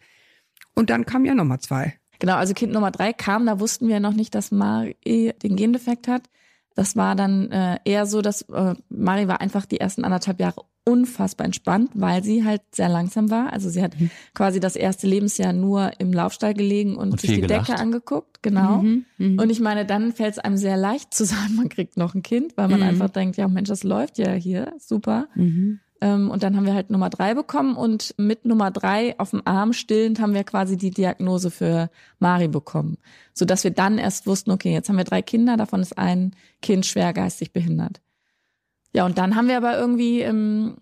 [0.74, 1.94] Und dann kam ja nochmal zwei.
[2.20, 6.08] Genau, also Kind Nummer drei kam, da wussten wir noch nicht, dass Mari den Gendefekt
[6.08, 6.24] hat.
[6.80, 10.62] Das war dann äh, eher so, dass äh, Mari war einfach die ersten anderthalb Jahre
[10.86, 13.52] unfassbar entspannt, weil sie halt sehr langsam war.
[13.52, 13.98] Also sie hat
[14.34, 17.68] quasi das erste Lebensjahr nur im Laufstall gelegen und, Und sich die gelacht.
[17.68, 18.42] Decke angeguckt.
[18.42, 18.78] Genau.
[18.82, 19.40] Mhm, mhm.
[19.40, 22.24] Und ich meine, dann fällt es einem sehr leicht zu sagen, man kriegt noch ein
[22.24, 22.86] Kind, weil man Mhm.
[22.88, 25.28] einfach denkt, ja Mensch, das läuft ja hier, super.
[26.02, 29.42] Ähm, und dann haben wir halt Nummer drei bekommen und mit Nummer drei auf dem
[29.46, 31.90] Arm stillend haben wir quasi die Diagnose für
[32.20, 32.98] Mari bekommen.
[33.34, 36.86] Sodass wir dann erst wussten, okay, jetzt haben wir drei Kinder, davon ist ein Kind
[36.86, 38.02] schwer geistig behindert.
[38.94, 40.78] Ja, und dann haben wir aber irgendwie, ähm,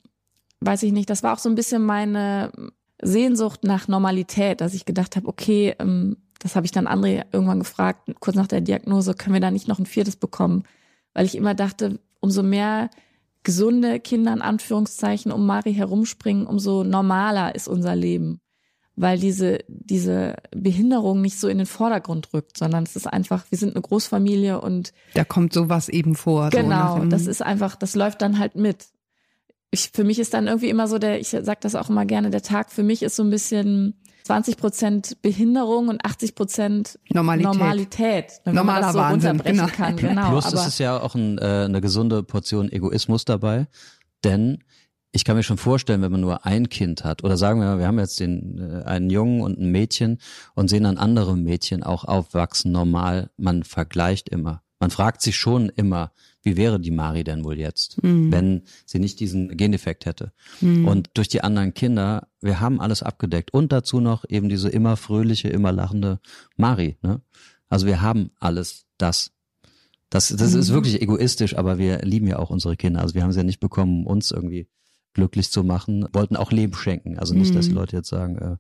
[0.62, 2.52] weiß ich nicht, das war auch so ein bisschen meine
[3.02, 7.60] Sehnsucht nach Normalität, dass ich gedacht habe, okay, ähm, das habe ich dann André irgendwann
[7.60, 10.64] gefragt, kurz nach der Diagnose, können wir da nicht noch ein viertes bekommen?
[11.14, 12.90] Weil ich immer dachte, umso mehr
[13.48, 18.42] gesunde Kinder in Anführungszeichen um Mari herumspringen, umso normaler ist unser Leben.
[18.98, 23.58] Weil diese, diese Behinderung nicht so in den Vordergrund rückt, sondern es ist einfach, wir
[23.58, 26.52] sind eine Großfamilie und Da kommt sowas eben vor.
[26.52, 27.08] so, Genau, ne?
[27.08, 28.88] das ist einfach, das läuft dann halt mit.
[29.72, 32.32] Ich, für mich ist dann irgendwie immer so der, ich sag das auch immer gerne,
[32.32, 33.94] der Tag für mich ist so ein bisschen
[34.28, 37.54] 20 Prozent Behinderung und 80 Prozent Normalität.
[37.54, 39.76] Normalität, wenn man Normaler das so Wahnsinn, runterbrechen genau.
[39.76, 39.96] kann.
[39.96, 43.68] Genau, Plus aber ist es ja auch ein, äh, eine gesunde Portion Egoismus dabei,
[44.24, 44.60] denn
[45.14, 47.80] ich kann mir schon vorstellen, wenn man nur ein Kind hat oder sagen wir mal,
[47.80, 50.20] wir haben jetzt den äh, einen Jungen und ein Mädchen
[50.54, 54.62] und sehen dann andere Mädchen auch aufwachsen normal, man vergleicht immer.
[54.80, 56.12] Man fragt sich schon immer,
[56.48, 58.32] wie wäre die Mari denn wohl jetzt, Mhm.
[58.32, 60.32] wenn sie nicht diesen Gendefekt hätte.
[60.62, 64.96] Und durch die anderen Kinder, wir haben alles abgedeckt und dazu noch eben diese immer
[64.96, 66.20] fröhliche, immer lachende
[66.56, 66.98] Mari.
[67.02, 67.22] Ne?
[67.68, 69.32] Also wir haben alles das.
[70.10, 73.02] Das, das ist wirklich egoistisch, aber wir lieben ja auch unsere Kinder.
[73.02, 74.68] Also wir haben sie ja nicht bekommen, um uns irgendwie
[75.18, 77.18] glücklich zu machen, wollten auch Leben schenken.
[77.18, 78.56] Also nicht, dass die Leute jetzt sagen, äh.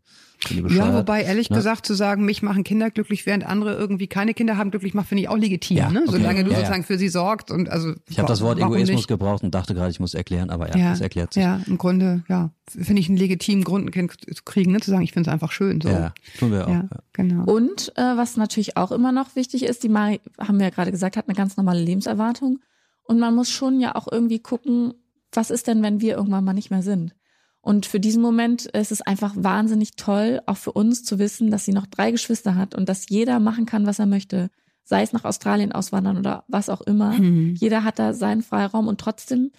[0.69, 1.55] Ja, wobei ehrlich ne?
[1.57, 5.07] gesagt zu sagen, mich machen Kinder glücklich, während andere irgendwie keine Kinder haben glücklich macht,
[5.07, 5.77] finde ich auch legitim.
[5.77, 6.01] Ja, ne?
[6.07, 6.11] okay.
[6.17, 6.59] Solange du Ja, ja.
[6.59, 9.07] sozusagen für sie sorgt und also Ich habe das Wort Egoismus nicht?
[9.07, 11.41] gebraucht und dachte gerade, ich muss erklären, aber ja, Ja, das erklärt sich.
[11.41, 14.79] ja, im Grunde, ja, finde ich einen legitimen Grund, ein Kind zu kriegen, ne?
[14.79, 15.81] zu sagen, ich finde es einfach schön.
[15.81, 15.89] So.
[15.89, 16.71] Ja, tun wir auch.
[16.71, 16.99] ja, Ja.
[17.13, 17.43] genau.
[17.51, 20.91] Und äh, was natürlich auch immer noch wichtig ist, die Mari, haben wir ja gerade
[20.91, 22.59] gesagt, hat eine ganz normale Lebenserwartung.
[23.05, 24.93] Und man muss schon ja auch irgendwie gucken,
[25.37, 27.15] was ist denn, wenn wir irgendwann mal nicht mehr sind?
[27.61, 31.65] Und für diesen Moment ist es einfach wahnsinnig toll, auch für uns zu wissen, dass
[31.65, 34.49] sie noch drei Geschwister hat und dass jeder machen kann, was er möchte.
[34.83, 37.11] Sei es nach Australien auswandern oder was auch immer.
[37.13, 37.55] Mhm.
[37.55, 39.51] Jeder hat da seinen Freiraum und trotzdem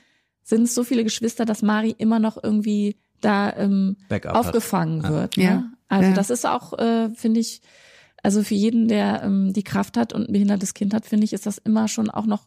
[0.43, 4.47] sind es so viele Geschwister, dass Mari immer noch irgendwie da ähm, Backup hat.
[4.47, 5.09] aufgefangen Ja.
[5.11, 5.37] wird.
[5.37, 5.55] Ja.
[5.57, 5.73] Ne?
[5.88, 6.14] Also Ja.
[6.17, 7.61] das ist auch, äh, finde ich,
[8.23, 11.35] also für jeden, der ähm, die Kraft hat und ein behindertes Kind hat, finde ich,
[11.35, 12.47] ist das immer schon auch noch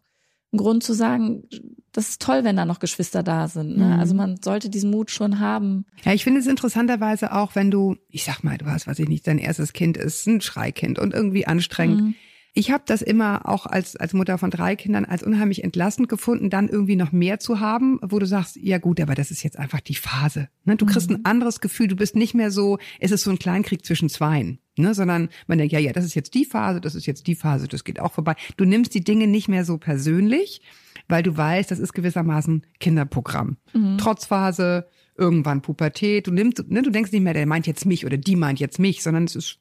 [0.53, 1.43] ein Grund zu sagen,
[1.91, 3.77] das ist toll, wenn da noch Geschwister da sind.
[3.77, 3.85] Ne?
[3.85, 3.99] Mhm.
[3.99, 5.85] Also man sollte diesen Mut schon haben.
[6.03, 9.07] Ja, ich finde es interessanterweise auch, wenn du, ich sag mal, du hast, was ich
[9.07, 12.01] nicht, dein erstes Kind ist ein Schreikind und irgendwie anstrengend.
[12.01, 12.15] Mhm.
[12.53, 16.49] Ich habe das immer auch als, als Mutter von drei Kindern als unheimlich entlastend gefunden,
[16.49, 19.57] dann irgendwie noch mehr zu haben, wo du sagst, ja gut, aber das ist jetzt
[19.57, 20.49] einfach die Phase.
[20.65, 20.75] Ne?
[20.75, 23.85] Du kriegst ein anderes Gefühl, du bist nicht mehr so, es ist so ein Kleinkrieg
[23.85, 24.93] zwischen Zweien, ne?
[24.93, 27.69] sondern man denkt, ja, ja, das ist jetzt die Phase, das ist jetzt die Phase,
[27.69, 28.35] das geht auch vorbei.
[28.57, 30.61] Du nimmst die Dinge nicht mehr so persönlich,
[31.07, 33.57] weil du weißt, das ist gewissermaßen Kinderprogramm.
[33.97, 38.17] Trotzphase, irgendwann Pubertät, du nimmst, ne, du denkst nicht mehr, der meint jetzt mich oder
[38.17, 39.59] die meint jetzt mich, sondern es ist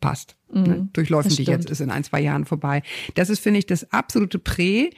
[0.00, 0.36] passt.
[0.52, 0.88] Ne?
[0.92, 1.70] Durchläufen das dich jetzt, stimmt.
[1.70, 2.82] ist in ein, zwei Jahren vorbei.
[3.14, 4.90] Das ist, finde ich, das absolute Prä,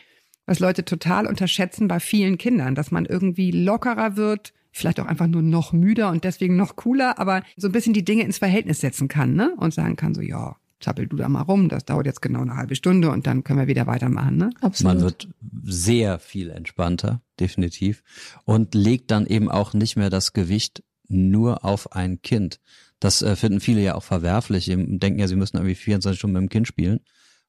[0.46, 5.26] was Leute total unterschätzen bei vielen Kindern, dass man irgendwie lockerer wird, vielleicht auch einfach
[5.26, 8.80] nur noch müder und deswegen noch cooler, aber so ein bisschen die Dinge ins Verhältnis
[8.80, 9.54] setzen kann, ne?
[9.56, 12.56] Und sagen kann so, ja, zappel du da mal rum, das dauert jetzt genau eine
[12.56, 14.50] halbe Stunde und dann können wir wieder weitermachen, ne?
[14.60, 14.94] Absolut.
[14.94, 15.28] Man wird
[15.64, 18.02] sehr viel entspannter, definitiv.
[18.44, 22.60] Und legt dann eben auch nicht mehr das Gewicht nur auf ein Kind.
[23.02, 24.66] Das äh, finden viele ja auch verwerflich.
[24.66, 27.00] Die denken ja, sie müssen irgendwie 24 Stunden mit dem Kind spielen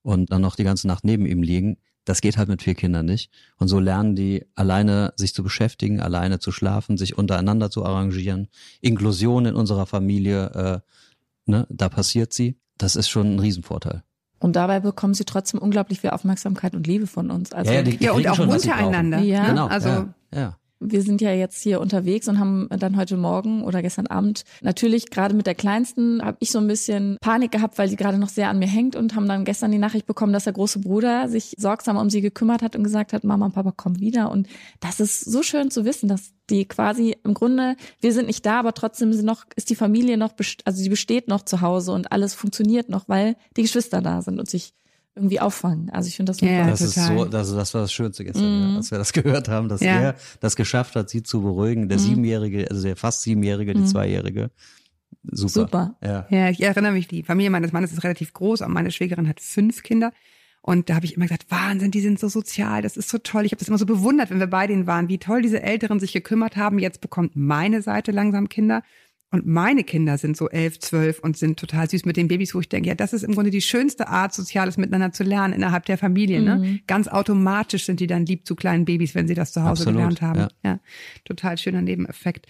[0.02, 1.78] und dann noch die ganze Nacht neben ihm liegen.
[2.06, 3.30] Das geht halt mit vier Kindern nicht.
[3.58, 8.48] Und so lernen die alleine sich zu beschäftigen, alleine zu schlafen, sich untereinander zu arrangieren.
[8.82, 10.80] Inklusion in unserer Familie, äh,
[11.46, 12.58] ne, da passiert sie.
[12.80, 14.02] Das ist schon ein Riesenvorteil.
[14.40, 17.54] Und dabei bekommen sie trotzdem unglaublich viel Aufmerksamkeit und Liebe von uns.
[17.54, 19.20] Also die Ja, und auch schon, sie untereinander.
[19.20, 19.48] Ja.
[19.48, 20.58] Genau, Also ja, ja.
[20.84, 25.10] Wir sind ja jetzt hier unterwegs und haben dann heute Morgen oder gestern Abend natürlich
[25.10, 28.30] gerade mit der Kleinsten habe ich so ein bisschen Panik gehabt, weil sie gerade noch
[28.30, 31.30] sehr an mir hängt und haben dann gestern die Nachricht bekommen, dass der große Bruder
[31.30, 34.32] sich sorgsam um sie gekümmert hat und gesagt hat, Mama und Papa kommen wieder.
[34.32, 34.48] Und
[34.80, 38.60] das ist so schön zu wissen, dass die quasi im Grunde, wir sind nicht da,
[38.60, 40.34] aber trotzdem sind noch, ist die Familie noch,
[40.66, 44.40] also sie besteht noch zu Hause und alles funktioniert noch, weil die Geschwister da sind
[44.40, 44.74] und sich
[45.16, 45.90] irgendwie auffangen.
[45.92, 46.52] Also ich finde das super.
[46.52, 47.18] Ja, das ist total.
[47.18, 50.00] so, das, das war das Schönste gestern, ja, als wir das gehört haben, dass Ja.
[50.00, 51.88] er das geschafft hat, sie zu beruhigen.
[51.90, 54.50] Der Siebenjährige, also der fast Siebenjährige, die Zweijährige.
[55.24, 55.50] Super.
[55.62, 55.96] Super.
[56.04, 56.26] Ja.
[56.30, 59.40] Ja, ich erinnere mich, die Familie meines Mannes ist relativ groß, aber meine Schwägerin hat
[59.40, 60.12] fünf Kinder.
[60.62, 63.46] Und da habe ich immer gesagt, Wahnsinn, die sind so sozial, das ist so toll.
[63.46, 66.00] Ich habe das immer so bewundert, wenn wir bei denen waren, wie toll diese Älteren
[66.00, 66.80] sich gekümmert haben.
[66.80, 68.82] Jetzt bekommt meine Seite langsam Kinder.
[69.34, 72.60] Und meine Kinder sind so elf, zwölf und sind total süß mit den Babys, wo
[72.60, 75.86] ich denke, ja, das ist im Grunde die schönste Art, Soziales miteinander zu lernen innerhalb
[75.86, 76.40] der Familie.
[76.40, 76.82] Ne?
[76.86, 79.94] Ganz automatisch sind die dann lieb zu kleinen Babys, wenn sie das zu Hause Absolut,
[79.96, 80.40] gelernt haben.
[80.40, 80.50] ja.
[80.64, 80.80] ja,
[81.26, 82.46] total schöner Nebeneffekt.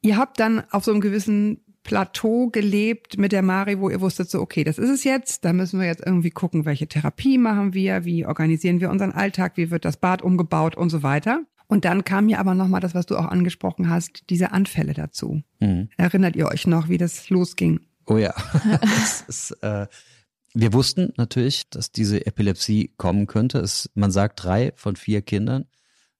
[0.00, 4.30] Ihr habt dann auf so einem gewissen Plateau gelebt mit der Mari, wo ihr wusstet
[4.30, 7.74] so, okay, das ist es jetzt, da müssen wir jetzt irgendwie gucken, welche Therapie machen
[7.74, 11.42] wir, wie organisieren wir unseren Alltag, wie wird das Bad umgebaut und so weiter.
[11.72, 15.42] Und dann kam mir aber nochmal das, was du auch angesprochen hast, diese Anfälle dazu.
[15.58, 15.88] Mhm.
[15.96, 17.80] Erinnert ihr euch noch, wie das losging?
[18.04, 18.34] Oh ja.
[19.26, 19.86] ist, äh,
[20.52, 23.58] wir wussten natürlich, dass diese Epilepsie kommen könnte.
[23.60, 25.64] Es, man sagt drei von vier Kindern.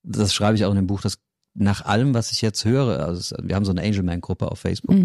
[0.02, 1.18] Das schreibe ich auch in dem Buch, dass
[1.52, 4.96] nach allem, was ich jetzt höre, also wir haben so eine Angelman-Gruppe auf Facebook,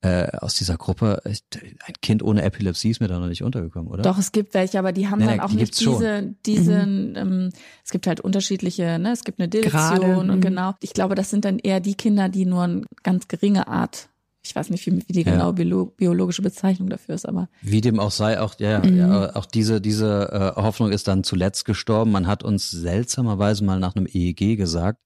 [0.00, 1.42] äh, aus dieser Gruppe, ich,
[1.84, 4.02] ein Kind ohne Epilepsie ist mir da noch nicht untergekommen, oder?
[4.02, 7.50] Doch, es gibt welche, aber die haben Nee, dann auch die nicht diese, diesen, ähm,
[7.84, 10.30] es gibt halt unterschiedliche, ne, es gibt eine Dilektion mhm.
[10.30, 10.74] und genau.
[10.82, 14.08] Ich glaube, das sind dann eher die Kinder, die nur eine ganz geringe Art,
[14.42, 15.32] ich weiß nicht, wie, wie die Ja.
[15.32, 19.46] genaue biolo biologische Bezeichnung dafür ist, aber Wie dem auch sei, auch ja, ja auch
[19.46, 22.12] diese diese äh, Hoffnung ist dann zuletzt gestorben.
[22.12, 25.00] Man hat uns seltsamerweise mal nach einem EEG gesagt,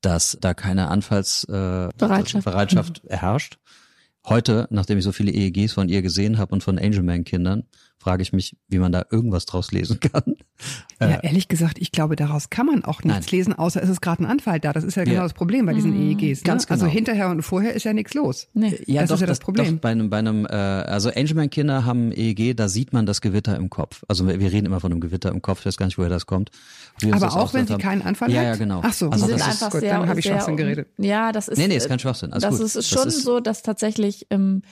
[0.00, 2.44] dass da keine Anfalls äh, Bereitschaft.
[2.44, 3.58] Bereitschaft herrscht.
[4.24, 7.64] Heute, nachdem ich so viele EEGs von ihr gesehen habe und von Angelman-Kindern,
[8.02, 10.36] frage ich mich, wie man da irgendwas draus lesen kann.
[11.00, 13.38] Ja, ehrlich gesagt, ich glaube, daraus kann man auch nichts Nein.
[13.38, 14.72] lesen, außer es ist gerade ein Anfall da.
[14.72, 15.22] Das ist ja genau Ja.
[15.22, 16.40] das Problem bei diesen EEGs.
[16.42, 16.44] Ne?
[16.44, 16.74] Ganz genau.
[16.74, 18.48] Also hinterher und vorher ist ja nichts los.
[18.54, 18.78] nee.
[18.86, 19.74] Ja, Das doch, ist ja das Problem.
[19.76, 23.56] Doch, bei einem, bei einem, äh, also Angelman-Kinder haben EEG, da sieht man das Gewitter
[23.56, 24.02] im Kopf.
[24.08, 26.10] Also wir wir reden immer von einem Gewitter im Kopf, ich weiß gar nicht, woher
[26.10, 26.50] das kommt.
[27.04, 27.80] Aber das auch wenn sie haben.
[27.80, 28.46] keinen Anfall ja, hat?
[28.46, 28.80] Ja, genau.
[28.84, 29.10] Ach so.
[29.10, 30.88] also die das sind ist einfach gut, sehr, dann habe ich sehr Schwachsinn geredet.
[30.98, 31.58] Ja, das ist.
[31.58, 32.66] Nee, nee, ist kein Schwachsinn, alles das gut.
[32.66, 34.62] ist Das schon ist- so, dass tatsächlich ähm,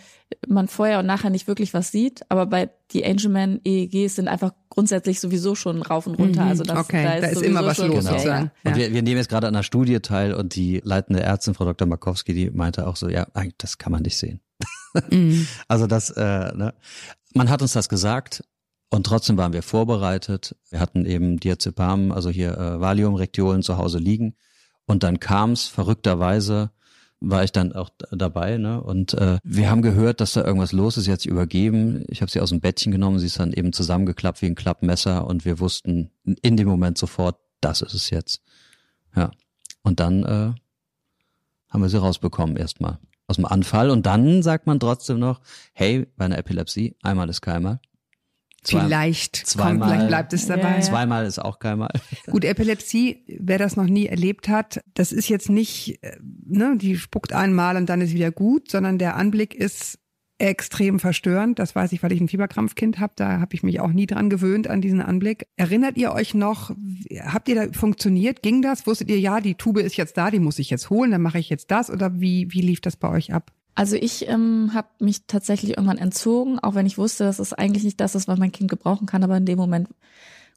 [0.46, 4.52] man vorher und nachher nicht wirklich was sieht, aber bei die Angelman EEGs sind einfach
[4.68, 6.44] grundsätzlich sowieso schon rauf und runter.
[6.44, 6.80] Also das, Mhm.
[6.80, 8.50] Okay, da ist, da ist immer was schon, los sozusagen.
[8.64, 8.70] Ja.
[8.70, 11.64] Und wir, wir nehmen jetzt gerade an einer Studie teil und die leitende Ärztin, Frau
[11.64, 11.86] Dr.
[11.86, 14.40] Markowski, die meinte auch so, ja, eigentlich, das kann man nicht sehen.
[15.10, 15.46] Mhm.
[15.68, 16.74] Also das, äh, ne?
[17.34, 18.44] man hat uns das gesagt
[18.90, 20.56] und trotzdem waren wir vorbereitet.
[20.70, 24.36] Wir hatten eben Diazepam, also hier äh, Valium-Rektiolen zu Hause liegen
[24.86, 26.70] und dann kam's verrückterweise
[27.20, 28.82] war ich dann auch dabei, ne?
[28.82, 31.04] Und äh, wir haben gehört, dass da irgendwas los ist.
[31.04, 32.04] Sie hat sich übergeben.
[32.08, 33.18] Ich habe sie aus dem Bettchen genommen.
[33.18, 37.36] Sie ist dann eben zusammengeklappt wie ein Klappmesser und wir wussten in dem Moment sofort,
[37.60, 38.42] das ist es jetzt.
[39.14, 39.30] Ja.
[39.82, 40.52] Und dann äh,
[41.68, 43.90] haben wir sie rausbekommen erstmal aus dem Anfall.
[43.90, 45.40] Und dann sagt man trotzdem noch,
[45.72, 47.80] hey, bei einer Epilepsie, einmal ist keinmal.
[48.62, 50.68] Zwei- Vielleicht, kommt, zweimal- vielleicht bleibt es dabei.
[50.70, 50.80] Ja, ja.
[50.80, 51.90] Zweimal ist auch keinmal.
[52.30, 56.96] Gut, Epilepsie, wer das noch nie erlebt hat, das ist jetzt nicht, äh, ne, die
[56.96, 59.98] spuckt einmal und dann ist wieder gut, sondern der Anblick ist
[60.38, 61.58] extrem verstörend.
[61.58, 63.12] Das weiß ich, weil ich ein Fieberkrampfkind habe.
[63.16, 65.46] Da habe ich mich auch nie dran gewöhnt an diesen Anblick.
[65.56, 66.70] Erinnert ihr euch noch,
[67.26, 68.42] habt ihr da funktioniert?
[68.42, 68.86] Ging das?
[68.86, 71.38] Wusstet ihr, ja, die Tube ist jetzt da, die muss ich jetzt holen, dann mache
[71.38, 71.90] ich jetzt das?
[71.90, 73.52] Oder wie, wie lief das bei euch ab?
[73.74, 77.84] Also ich ähm, habe mich tatsächlich irgendwann entzogen, auch wenn ich wusste, dass es eigentlich
[77.84, 79.88] nicht das ist, was mein Kind gebrauchen kann, aber in dem Moment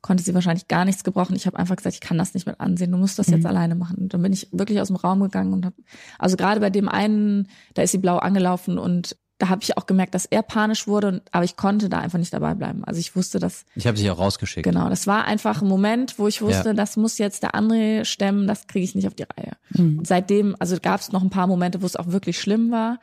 [0.02, 1.36] konnte sie wahrscheinlich gar nichts gebrauchen.
[1.36, 3.74] Ich habe einfach gesagt, ich kann das nicht mit ansehen, du musst das jetzt alleine
[3.76, 3.98] machen.
[3.98, 5.76] Und dann bin ich wirklich aus dem Raum gegangen und habe,
[6.20, 9.86] also gerade bei dem einen, da ist sie blau angelaufen und da habe ich auch
[9.88, 12.86] gemerkt, dass er panisch wurde, und, aber ich konnte da einfach nicht dabei bleiben.
[12.86, 14.64] Also ich wusste, dass Ich habe dich auch rausgeschickt.
[14.64, 16.74] Genau, das war einfach ein Moment, wo ich wusste, Ja.
[16.74, 19.52] das muss jetzt der andere stemmen, das kriege ich nicht auf die Reihe.
[19.78, 23.00] Und seitdem, also gab es noch ein paar Momente, wo es auch wirklich schlimm war,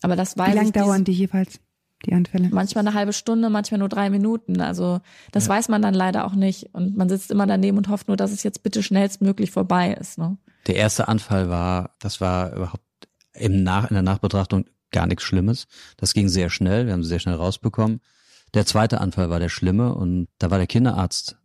[0.00, 1.60] aber das weiß Wie lange dauern die jeweils,
[2.06, 2.48] die Anfälle?
[2.50, 4.62] manchmal eine halbe Stunde, manchmal nur drei Minuten.
[4.62, 5.00] Also
[5.32, 8.16] das weiß man dann leider auch nicht und man sitzt immer daneben und hofft nur,
[8.16, 10.16] dass es jetzt bitte schnellstmöglich vorbei ist.
[10.16, 10.38] Ne?
[10.66, 12.80] Der erste Anfall war, das war überhaupt
[13.34, 14.64] im Nach, in der Nachbetrachtung
[14.94, 15.66] gar nichts Schlimmes.
[15.98, 18.00] Das ging sehr schnell, wir haben sie sehr schnell rausbekommen.
[18.54, 21.36] Der zweite Anfall war der schlimme und da war der Kinderarzt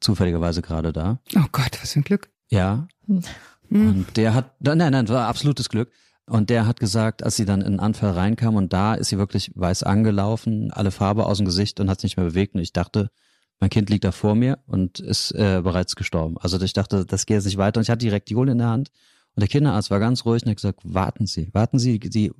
[0.00, 1.20] zufälligerweise gerade da.
[1.36, 2.30] Oh Gott, was für ein Glück.
[2.50, 2.86] Ja.
[3.06, 3.22] Hm.
[3.68, 5.90] Und der hat, nein, nein, war absolutes Glück.
[6.26, 9.18] Und der hat gesagt, als sie dann in den Anfall reinkam und da ist sie
[9.18, 12.54] wirklich weiß angelaufen, alle Farbe aus dem Gesicht und hat sich nicht mehr bewegt.
[12.54, 13.10] Und ich dachte,
[13.58, 16.36] mein Kind liegt da vor mir und ist äh, bereits gestorben.
[16.38, 17.78] Also ich dachte, das geht jetzt nicht weiter.
[17.78, 18.90] Und ich hatte die Rektion in der Hand
[19.34, 22.32] Und der Kinderarzt war ganz ruhig und hat gesagt, warten Sie, warten Sie, sie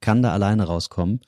[0.00, 1.20] kann da alleine rauskommen.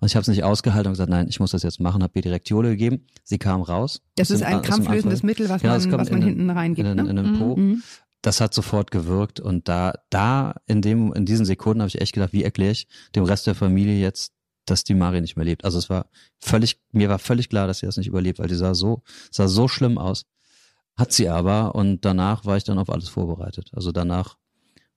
[0.00, 2.12] Und ich habe es nicht ausgehalten und gesagt, nein, ich muss das jetzt machen, habe
[2.16, 3.06] ihr direkt Jole gegeben.
[3.22, 4.02] Sie kam raus.
[4.16, 5.22] Das ist dem- ein krampflösendes.
[5.22, 6.88] Mittel, was Genau, man, was man in hinten reingibt.
[6.88, 7.10] in, den- Ne?
[7.10, 7.56] in den Po.
[7.56, 7.82] Mhm.
[8.20, 12.14] Das hat sofort gewirkt und da, da in dem, in diesen Sekunden habe ich echt
[12.14, 14.32] gedacht, wie erkläre ich dem Rest der Familie jetzt,
[14.66, 15.64] dass die Mari nicht mehr lebt.
[15.64, 16.06] Also es war
[16.40, 19.46] völlig, mir war völlig klar, dass sie das nicht überlebt, weil die sah so, sah
[19.46, 20.24] so schlimm aus.
[20.96, 23.70] Hat sie aber und danach war ich dann auf alles vorbereitet.
[23.74, 24.36] Also danach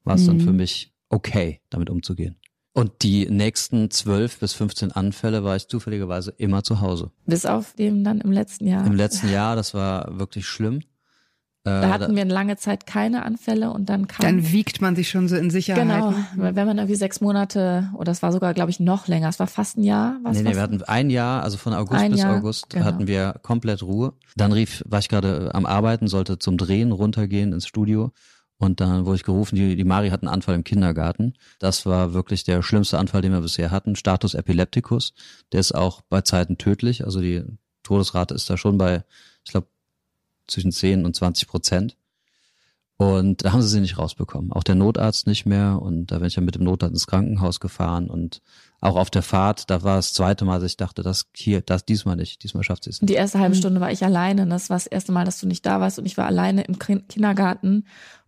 [0.08, 0.42] war es dann Mhm.
[0.42, 2.38] für mich okay, damit umzugehen.
[2.74, 7.12] Und die nächsten zwölf bis 15 Anfälle war ich zufälligerweise immer zu Hause.
[7.26, 8.86] Bis auf dem dann im letzten Jahr.
[8.86, 10.82] Im letzten Jahr, das war wirklich schlimm.
[11.64, 15.10] Äh, da hatten wir lange Zeit keine Anfälle und dann kam Dann wiegt man sich
[15.10, 15.84] schon so in Sicherheit.
[15.84, 19.28] Genau, weil wenn man irgendwie sechs Monate, oder es war sogar, glaube ich, noch länger,
[19.30, 20.18] es war fast ein Jahr.
[20.24, 20.56] Was, Nee, nee, was?
[20.58, 22.86] wir hatten ein Jahr, also von August Ein bis Jahr, August genau.
[22.86, 24.14] hatten wir komplett Ruhe.
[24.36, 28.12] Dann rief, war ich gerade am Arbeiten, sollte zum Drehen runtergehen ins Studio.
[28.60, 31.34] Und dann wurde ich gerufen, die, die Mari hat einen Anfall im Kindergarten.
[31.60, 33.96] Das war wirklich der schlimmste Anfall, den wir bisher hatten.
[33.96, 35.14] Status Epilepticus.
[35.52, 37.06] Der ist auch bei Zeiten tödlich.
[37.06, 37.44] Also die
[37.84, 39.04] Todesrate ist da schon bei,
[39.46, 39.68] ich glaube,
[40.48, 41.98] zwischen 10 und 20 Prozent.
[43.00, 44.52] Und da haben sie sie nicht rausbekommen.
[44.52, 45.80] Auch der Notarzt nicht mehr.
[45.80, 48.10] Und da bin ich ja mit dem Notarzt ins Krankenhaus gefahren.
[48.10, 48.42] Und
[48.82, 51.86] auch auf der Fahrt, da war das zweite Mal, dass ich dachte, das hier, das
[51.86, 52.42] diesmal nicht.
[52.44, 53.16] Diesmal schafft sie es Und nicht.
[53.16, 54.42] die erste halbe Stunde war ich alleine.
[54.44, 56.00] und Das war das erste Mal, dass du nicht da warst.
[56.00, 57.86] Und ich war alleine im Kin- Kindergarten.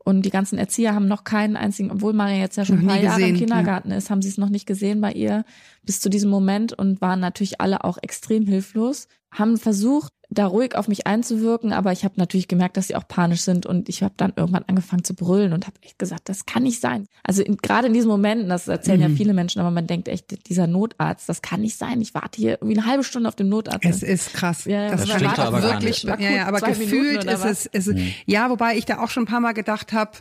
[0.09, 2.99] Und die ganzen Erzieher haben noch keinen einzigen, obwohl Maria jetzt ja schon ein paar
[2.99, 5.45] Jahre im Kindergarten ist, haben sie es noch nicht gesehen bei ihr
[5.83, 9.07] bis zu diesem Moment und waren natürlich alle auch extrem hilflos.
[9.31, 13.07] Haben versucht, da ruhig auf mich einzuwirken, aber ich habe natürlich gemerkt, dass sie auch
[13.07, 16.45] panisch sind und ich habe dann irgendwann angefangen zu brüllen und habe echt gesagt, das
[16.45, 17.07] kann nicht sein.
[17.23, 19.17] Also in, gerade in diesen Momenten, das erzählen ja Mhm.
[19.17, 21.99] viele Menschen, aber man denkt echt, dieser Notarzt, das kann nicht sein.
[22.01, 23.83] Ich warte hier irgendwie eine halbe Stunde auf den Notarzt.
[23.83, 24.65] Es ist krass.
[24.65, 27.49] Ja, ja, das das war stimmt aber gar wirklich, ja, ja, aber gefühlt Minuten oder
[27.49, 30.11] ist es, ist, ja, wobei ich da auch schon ein paar Mal gedacht habe,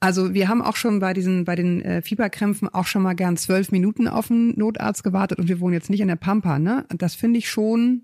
[0.00, 3.36] also wir haben auch schon bei diesen, bei den äh, Fieberkrämpfen auch schon mal gern
[3.36, 6.84] zwölf Minuten auf den Notarzt gewartet und wir wohnen jetzt nicht in der Pampa, ne?
[6.96, 8.02] Das finde ich schon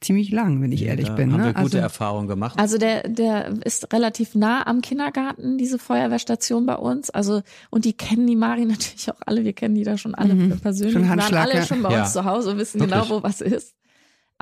[0.00, 1.32] ziemlich lang, wenn ich ehrlich da bin.
[1.32, 1.46] haben ne?
[1.46, 2.58] wir gute also, Erfahrungen gemacht.
[2.58, 7.08] Also der, der ist relativ nah am Kindergarten, diese Feuerwehrstation bei uns.
[7.10, 9.44] Also, und die kennen die Mari natürlich auch alle.
[9.44, 10.92] Wir kennen die da schon alle persönlich.
[10.92, 11.66] Schon Die waren Handschlag, alle ja.
[11.66, 12.02] schon bei Ja.
[12.02, 13.00] uns zu Hause und wissen Wirklich.
[13.00, 13.74] genau, wo was ist.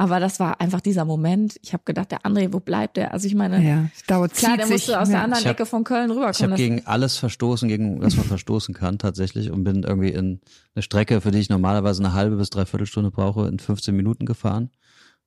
[0.02, 1.60] Aber das war einfach dieser Moment.
[1.62, 3.12] Ich habe gedacht, der André, wo bleibt der?
[3.12, 5.24] Also ich meine, ja, es dauert klar, zieht der musste aus der ja.
[5.24, 6.34] anderen Ich hab- Ecke von Köln Ich rüberkommen.
[6.42, 10.40] habe Das- gegen alles verstoßen, gegen was man verstoßen kann tatsächlich und bin irgendwie in
[10.74, 14.26] eine Strecke, für die ich normalerweise eine halbe bis dreiviertel Stunde brauche, in 15 Minuten
[14.26, 14.70] gefahren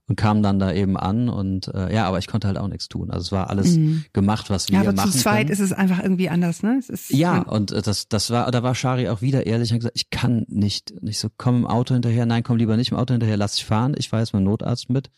[0.07, 2.87] und kam dann da eben an und äh, ja, aber ich konnte halt auch nichts
[2.87, 3.09] tun.
[3.09, 3.79] Also es war alles
[4.13, 4.83] gemacht, was wir Mhm.
[4.83, 5.49] Ja, aber machen zu zweit können.
[5.51, 6.77] ist es einfach irgendwie anders, ne?
[6.77, 9.75] Es ist, Ja, und äh, das, das war, da war Shari auch wieder ehrlich und
[9.75, 12.91] hat gesagt, ich kann nicht, nicht so, komm im Auto hinterher, nein, komm lieber nicht
[12.91, 15.09] im Auto hinterher, lass dich fahren, ich fahre jetzt mit dem Notarzt mit.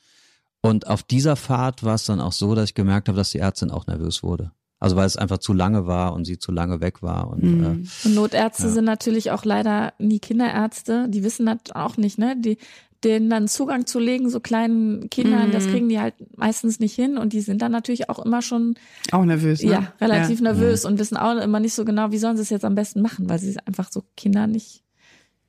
[0.61, 3.39] Und auf dieser Fahrt war es dann auch so, dass ich gemerkt habe, dass die
[3.39, 4.51] Ärztin auch nervös wurde.
[4.79, 7.63] Also weil es einfach zu lange war und sie zu lange weg war und Mhm.
[7.63, 8.69] äh, Und Notärzte Ja.
[8.69, 11.07] sind natürlich auch leider nie Kinderärzte.
[11.09, 12.35] Die wissen das auch nicht, ne?
[12.39, 12.57] Die,
[13.03, 15.51] denen dann Zugang zu legen, so kleinen Kindern, Mhm.
[15.51, 17.17] das kriegen die halt meistens nicht hin.
[17.17, 18.75] Und die sind dann natürlich auch immer schon,
[19.11, 19.71] auch nervös, ne?
[19.71, 20.43] ja, relativ Ja.
[20.53, 23.01] nervös und wissen auch immer nicht so genau, wie sollen sie es jetzt am besten
[23.01, 24.83] machen, weil sie einfach so Kinder nicht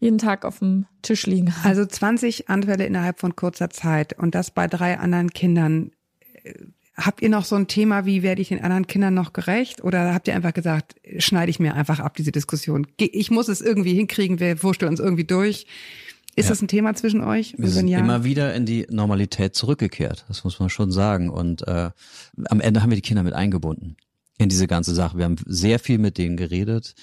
[0.01, 1.69] jeden Tag auf dem Tisch liegen haben.
[1.69, 5.91] Also 20 Anfälle innerhalb von kurzer Zeit und das bei drei anderen Kindern.
[6.97, 9.85] Habt ihr noch so ein Thema, wie werde ich den anderen Kindern noch gerecht?
[9.85, 12.89] Oder habt ihr einfach gesagt, schneide ich mir einfach ab, diese Diskussion?
[12.97, 15.67] Ich muss es irgendwie hinkriegen, wir wursteln uns irgendwie durch.
[16.37, 16.51] Ist Ja.
[16.51, 17.55] das ein Thema zwischen euch?
[17.59, 20.25] wir sind ja, immer wieder in die Normalität zurückgekehrt.
[20.29, 21.31] Das muss man schon sagen.
[21.31, 21.91] Und äh,
[22.49, 23.97] am Ende haben wir die Kinder mit eingebunden
[24.39, 25.19] in diese ganze Sache.
[25.19, 26.95] Wir haben sehr viel mit denen geredet.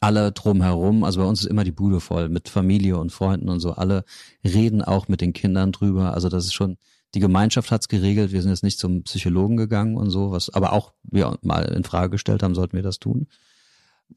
[0.00, 3.60] Alle drumherum, also bei uns ist immer die Bude voll mit Familie und Freunden und
[3.60, 3.72] so.
[3.72, 4.04] Alle
[4.44, 6.12] reden auch mit den Kindern drüber.
[6.12, 6.76] Also das ist schon,
[7.14, 8.32] die Gemeinschaft hat's geregelt.
[8.32, 11.84] Wir sind jetzt nicht zum Psychologen gegangen und so, was aber auch wir mal in
[11.84, 13.26] Frage gestellt haben, sollten wir das tun.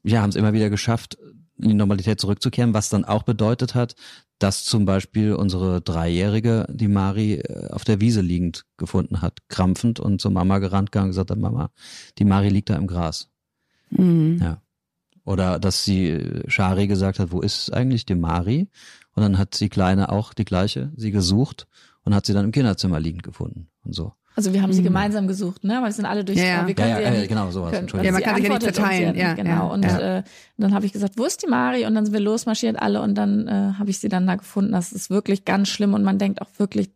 [0.02, 1.16] Ja, haben es immer wieder geschafft,
[1.58, 3.94] in die Normalität zurückzukehren, was dann auch bedeutet hat,
[4.38, 9.98] dass zum Beispiel unsere Dreijährige die Mari äh, auf der Wiese liegend gefunden hat, krampfend
[9.98, 11.70] und zur Mama gerannt gegangen und gesagt hat, Mama,
[12.18, 13.30] die Mari liegt da im Gras.
[13.90, 14.38] Mhm.
[14.42, 14.62] Ja.
[15.24, 18.68] Oder dass sie äh, Shari gesagt hat, wo ist eigentlich die Mari?
[19.14, 21.66] Und dann hat die Kleine auch die gleiche, sie gesucht
[22.04, 24.12] und hat sie dann im Kinderzimmer liegend gefunden und so.
[24.36, 25.78] Also wir haben sie gemeinsam gesucht, ne?
[25.80, 26.38] Weil wir sind alle durch.
[26.38, 26.66] Ja, ja.
[26.66, 28.06] Wir können Ja, ja, ja genau, sowas, können- Entschuldigung.
[28.06, 29.50] Ja, man kann sich ja nicht verteilen, ja, genau.
[29.50, 30.18] ja, und ja.
[30.18, 30.22] Äh,
[30.58, 31.86] dann habe ich gesagt, wo ist die Mari?
[31.86, 34.72] Und dann sind wir losmarschiert alle und dann äh, habe ich sie dann da gefunden.
[34.72, 36.90] Das ist wirklich ganz schlimm und man denkt auch wirklich,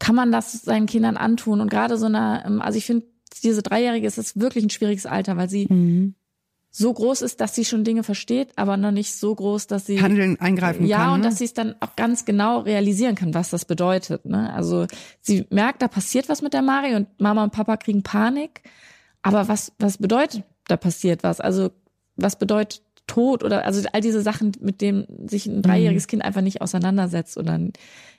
[0.00, 1.60] kann man das seinen Kindern antun?
[1.60, 3.06] Und gerade so einer, ähm, also ich finde,
[3.44, 6.14] diese Dreijährige ist es wirklich ein schwieriges Alter, weil sie Mhm.
[6.70, 10.00] So groß ist, dass sie schon Dinge versteht, aber noch nicht so groß, dass sie
[10.02, 11.14] Handeln, eingreifen ja, kann.
[11.14, 11.26] und ne?
[11.28, 14.26] dass sie es dann auch ganz genau realisieren kann, was das bedeutet.
[14.26, 14.52] Ne?
[14.52, 14.86] Also
[15.20, 18.62] sie merkt, da passiert was mit der Mari und Mama und Papa kriegen Panik.
[19.22, 21.40] Aber was, was bedeutet da passiert was.
[21.40, 21.70] Also
[22.16, 26.08] was bedeutet Tod oder also all diese Sachen, mit denen sich ein dreijähriges Mhm.
[26.08, 27.58] Kind einfach nicht auseinandersetzt oder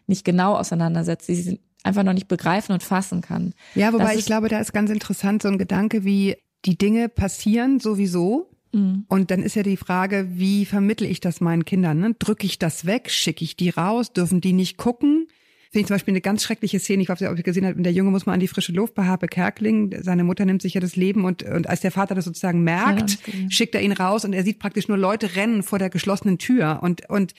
[0.08, 3.54] nicht genau auseinandersetzt, die sie einfach noch nicht begreifen und fassen kann.
[3.76, 7.10] Ja, wobei Das ich glaube, da ist ganz interessant so ein Gedanke wie, die Dinge
[7.10, 8.52] passieren sowieso.
[8.72, 9.06] Mhm.
[9.08, 12.00] Und dann ist ja die Frage, wie vermittle ich das meinen Kindern?
[12.00, 12.16] Ne?
[12.20, 13.10] Drücke ich das weg?
[13.10, 14.14] Schicke ich die raus?
[14.14, 15.28] Dürfen die nicht gucken?
[15.72, 17.76] Finde ich zum Beispiel eine ganz schreckliche Szene, ich weiß nicht, ob ihr gesehen habt,
[17.78, 20.74] der Junge muss mal an die frische Luft bei Harpe Kerkeling, seine Mutter nimmt sich
[20.74, 23.48] ja das Leben und, und als der Vater das sozusagen merkt, Ja, okay.
[23.52, 26.80] schickt er ihn raus und er sieht praktisch nur Leute rennen vor der geschlossenen Tür
[26.82, 27.36] und, und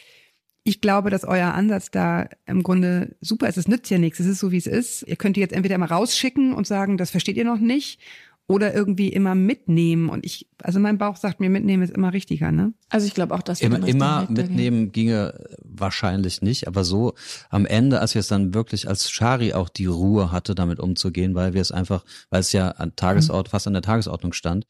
[0.62, 3.56] ich glaube, dass euer Ansatz da im Grunde super ist.
[3.56, 4.20] Es nützt ja nichts.
[4.20, 5.02] Es ist so, wie es ist.
[5.08, 7.98] Ihr könnt die jetzt entweder immer rausschicken und sagen, das versteht ihr noch nicht,
[8.50, 10.08] oder irgendwie immer mitnehmen.
[10.08, 12.74] Und ich, also mein Bauch sagt mir, mitnehmen ist immer richtiger, ne?
[12.88, 17.14] Also ich glaube auch, dass wir Immer, immer mitnehmen ginge wahrscheinlich nicht, aber so
[17.48, 21.36] am Ende, als wir es dann wirklich, als Shari auch die Ruhe hatte, damit umzugehen,
[21.36, 24.66] weil wir es einfach, weil es ja an Tagesort, fast an der Tagesordnung stand,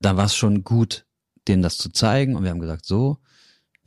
[0.00, 1.06] da war es schon gut,
[1.46, 3.18] denen das zu zeigen und wir haben gesagt, so,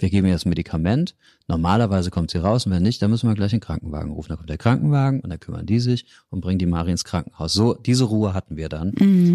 [0.04, 1.16] wir geben ihr das Medikament,
[1.48, 4.28] normalerweise kommt sie raus und wenn nicht, dann müssen wir gleich den Krankenwagen rufen.
[4.28, 7.54] Dann kommt der Krankenwagen und dann kümmern die sich und bringen die Mari ins Krankenhaus.
[7.54, 8.92] So, diese Ruhe hatten wir dann.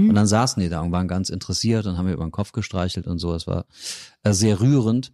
[0.09, 2.52] Und dann saßen die da und waren ganz interessiert und haben mir über den Kopf
[2.52, 3.35] gestreichelt und so.
[3.35, 3.64] Es war
[4.24, 5.12] äh, sehr rührend.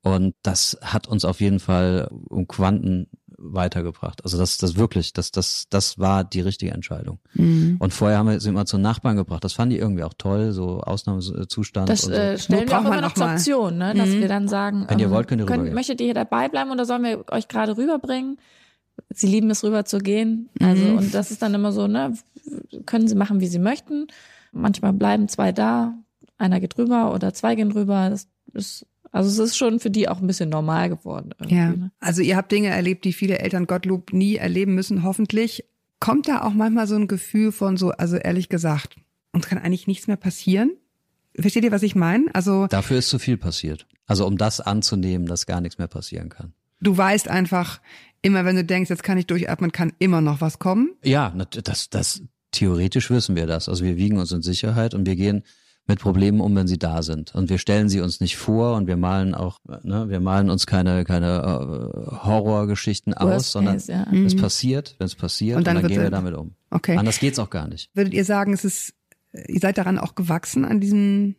[0.00, 3.08] Und das hat uns auf jeden Fall um Quanten
[3.52, 4.24] weitergebracht.
[4.24, 7.18] Also das, das wirklich, das, das, das war die richtige Entscheidung.
[7.34, 7.76] Mhm.
[7.78, 9.44] Und vorher haben wir sie immer zu Nachbarn gebracht.
[9.44, 11.88] Das fanden die irgendwie auch toll, so Ausnahmezustand.
[11.88, 12.18] Das und so.
[12.20, 13.26] äh, stellen wir auch immer noch zur?
[13.26, 13.94] Option, ne?
[13.94, 14.20] dass Mhm.
[14.20, 15.74] wir dann sagen, Wenn ihr ähm, wollt, könnt ihr rübergehen.
[15.74, 18.38] möchtet ihr hier dabei bleiben oder sollen wir euch gerade rüberbringen?
[19.12, 20.48] Sie lieben es rüber zu gehen.
[20.60, 20.98] Also Mhm.
[20.98, 22.14] und das ist dann immer so, ne,
[22.86, 24.06] können sie machen, wie sie möchten.
[24.52, 25.94] Manchmal bleiben zwei da,
[26.38, 28.08] einer geht rüber oder zwei gehen rüber.
[28.10, 31.30] Das ist, also es ist schon für die auch ein bisschen normal geworden.
[31.38, 31.70] irgendwie, Ja.
[31.70, 31.92] Ne?
[32.00, 35.64] Also ihr habt Dinge erlebt, die viele Eltern Gottlob nie erleben müssen, hoffentlich.
[36.00, 38.96] Kommt da auch manchmal so ein Gefühl von so, also ehrlich gesagt,
[39.32, 40.72] uns kann eigentlich nichts mehr passieren?
[41.38, 42.26] Versteht ihr, was ich meine?
[42.34, 43.86] Also Dafür ist zu viel passiert.
[44.06, 46.52] Also um das anzunehmen, dass gar nichts mehr passieren kann.
[46.80, 47.80] du weißt einfach,
[48.20, 50.90] immer wenn du denkst, jetzt kann ich durchatmen, kann immer noch was kommen.
[51.02, 53.68] Ja, das, das, theoretisch wissen wir das.
[53.68, 55.42] Also wir wiegen uns in Sicherheit und wir gehen
[55.86, 57.34] mit Problemen um, wenn sie da sind.
[57.34, 60.66] Und wir stellen sie uns nicht vor und wir malen auch, ne, wir malen uns
[60.66, 64.06] keine, keine äh, Horrorgeschichten aus, sondern case, ja.
[64.24, 66.52] es passiert, wenn es passiert, Und und dann dann, wird gehen wir er- damit um.
[66.70, 66.96] Okay.
[66.96, 67.90] Anders geht's auch gar nicht.
[67.94, 68.94] Würdet ihr sagen, es ist,
[69.32, 71.36] ihr seid daran auch gewachsen an diesen,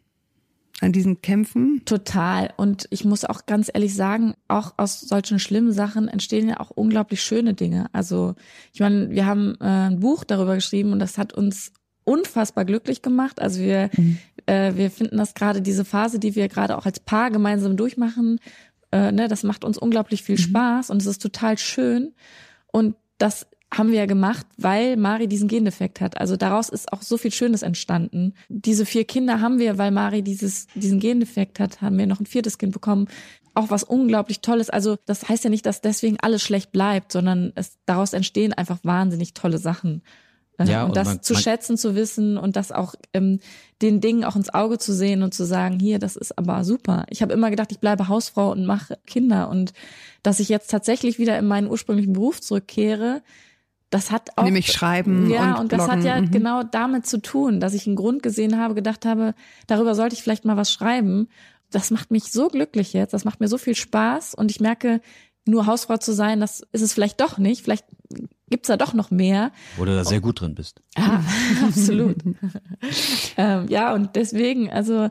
[0.80, 1.82] an diesen Kämpfen?
[1.86, 2.54] Total.
[2.56, 6.70] Und ich muss auch ganz ehrlich sagen, auch aus solchen schlimmen Sachen entstehen ja auch
[6.70, 7.88] unglaublich schöne Dinge.
[7.94, 8.36] Also
[8.74, 11.72] ich meine, wir haben äh, ein Buch darüber geschrieben und das hat uns
[12.08, 13.42] unfassbar glücklich gemacht.
[13.42, 13.90] Also wir,
[14.46, 18.40] äh, wir finden das gerade diese Phase, die wir gerade auch als Paar gemeinsam durchmachen,
[18.92, 22.14] äh, ne, das macht uns unglaublich viel Spaß und es ist total schön.
[22.72, 26.20] Und das haben wir ja gemacht, weil Mari diesen Gendefekt hat.
[26.20, 28.34] Also daraus ist auch so viel Schönes entstanden.
[28.48, 32.26] Diese vier Kinder haben wir, weil Mari dieses, diesen Gendefekt hat, haben wir noch ein
[32.26, 33.08] viertes Kind bekommen.
[33.54, 34.70] Auch was unglaublich Tolles.
[34.70, 38.80] Also das heißt ja nicht, dass deswegen alles schlecht bleibt, sondern es, daraus entstehen einfach
[38.84, 40.04] wahnsinnig tolle Sachen.
[40.58, 43.40] Äh, Ja, und, und das man- zu man- schätzen, zu wissen und das auch ähm,
[43.82, 47.06] den Dingen auch ins Auge zu sehen und zu sagen, hier, das ist aber super.
[47.10, 49.74] Ich habe immer gedacht, ich bleibe Hausfrau und mache Kinder und
[50.24, 53.22] dass ich jetzt tatsächlich wieder in meinen ursprünglichen Beruf zurückkehre,
[53.90, 56.06] das hat auch Nämlich schreiben ja, und und, das hat bloggen.
[56.06, 56.32] ja Mhm.
[56.32, 59.36] genau damit zu tun, dass ich einen Grund gesehen habe, gedacht habe,
[59.68, 61.28] darüber sollte ich vielleicht mal was schreiben.
[61.72, 65.02] Das macht mich so glücklich jetzt, das macht mir so viel Spaß und ich merke,
[65.46, 67.64] nur Hausfrau zu sein, das ist es vielleicht doch nicht.
[67.64, 67.86] Vielleicht
[68.50, 69.52] gibt's da doch noch mehr.
[69.78, 70.82] Wo du da sehr gut drin bist.
[70.98, 71.24] Ja,
[71.64, 72.18] absolut.
[73.38, 75.10] ähm, ja, und deswegen, also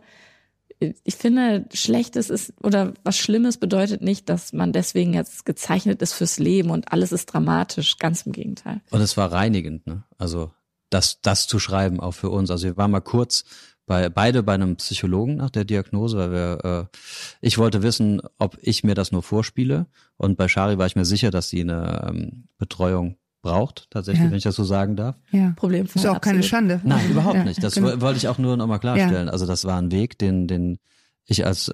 [0.81, 6.13] ich finde, Schlechtes ist oder was Schlimmes bedeutet nicht, dass man deswegen jetzt gezeichnet ist
[6.13, 7.99] fürs Leben und alles ist dramatisch.
[7.99, 8.81] Ganz im Gegenteil.
[8.91, 10.05] Und es war reinigend, ne?
[10.19, 10.53] Also
[10.91, 12.51] das, das zu schreiben auch für uns.
[12.51, 13.45] Also wir waren mal kurz
[13.87, 16.97] bei beide bei einem Psychologen nach der Diagnose, weil wir, äh,
[17.41, 19.87] ich wollte wissen, ob ich mir das nur vorspiele.
[20.17, 24.31] Und bei Shari war ich mir sicher, dass sie eine ähm, Betreuung braucht, tatsächlich, Ja.
[24.31, 25.17] wenn ich das so sagen darf.
[25.31, 25.53] Ja.
[25.57, 26.81] Problem Ist auch keine Schande.
[26.83, 27.63] Nein, überhaupt Ja, nicht.
[27.63, 27.89] Das genau.
[27.97, 29.29] wo- wollte ich auch nur nochmal klarstellen.
[29.29, 30.79] Also das war ein Weg, den, den
[31.27, 31.71] ich als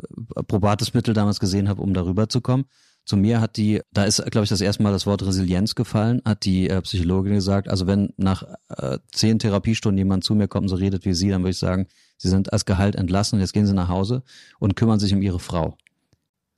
[0.49, 2.65] probates Mittel damals gesehen habe, um darüber zu kommen.
[3.05, 6.21] Zu mir hat die, da ist, glaube ich, das erste Mal das Wort Resilienz gefallen,
[6.25, 10.65] hat die äh, Psychologin gesagt, also wenn nach äh, zehn Therapiestunden jemand zu mir kommt
[10.65, 11.87] und so redet wie Sie, dann würde ich sagen,
[12.19, 14.23] Sie sind als Gehalt entlassen und jetzt gehen Sie nach Hause
[14.59, 15.77] und kümmern sich um Ihre Frau.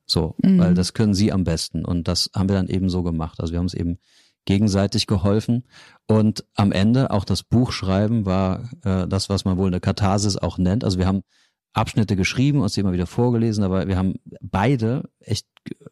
[0.05, 0.59] So, Mhm.
[0.59, 1.85] weil das können Sie am besten.
[1.85, 3.40] Und das haben wir dann eben so gemacht.
[3.40, 3.98] Also wir haben es eben
[4.44, 5.64] gegenseitig geholfen.
[6.07, 10.37] Und am Ende auch das Buch schreiben war äh, das, was man wohl eine Katharsis
[10.37, 10.85] auch nennt.
[10.85, 11.22] Also wir haben
[11.75, 15.47] Abschnitte geschrieben, uns die immer wieder vorgelesen, aber wir haben beide echt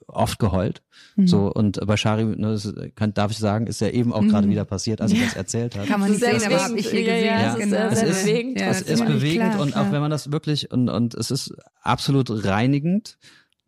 [0.07, 0.83] oft geheult.
[1.17, 1.27] Mhm.
[1.29, 4.47] So und bei Shari, ne, das kann, darf ich sagen, ist ja eben auch gerade
[4.47, 4.51] Mhm.
[4.53, 5.87] wieder passiert, als sie das erzählt hat.
[5.87, 7.03] Kann man nicht sehr aber habe ich hier.
[7.25, 7.73] Ja, gesehen.
[7.73, 8.61] ja, es ist sehr, Es ist- bewegend.
[8.61, 9.87] ja, es das ist bewegend klar, und klar.
[9.87, 13.17] auch wenn man das wirklich und und es ist absolut reinigend.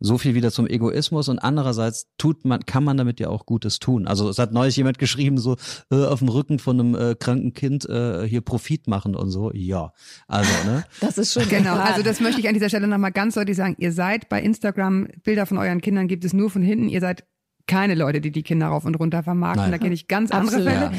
[0.05, 3.79] So viel wieder zum Egoismus und andererseits tut man, kann man damit ja auch Gutes
[3.79, 4.05] tun.
[4.05, 5.55] Also es hat neulich jemand geschrieben, so
[5.91, 9.53] äh, auf dem Rücken von einem äh, kranken Kind äh, hier Profit machen und so.
[9.53, 9.93] Ja,
[10.27, 13.35] also ne, Das ist schon Genau, also das möchte ich an dieser Stelle nochmal ganz
[13.35, 13.75] deutlich sagen.
[13.79, 16.89] Ihr seid bei Instagram, Bilder von euren Kindern gibt es nur von hinten.
[16.89, 17.23] Ihr seid
[17.67, 19.63] keine Leute, die die Kinder rauf und runter vermarkten.
[19.63, 19.71] Nein.
[19.71, 20.73] Da kenne ich ganz andere Absolut.
[20.73, 20.91] Fälle.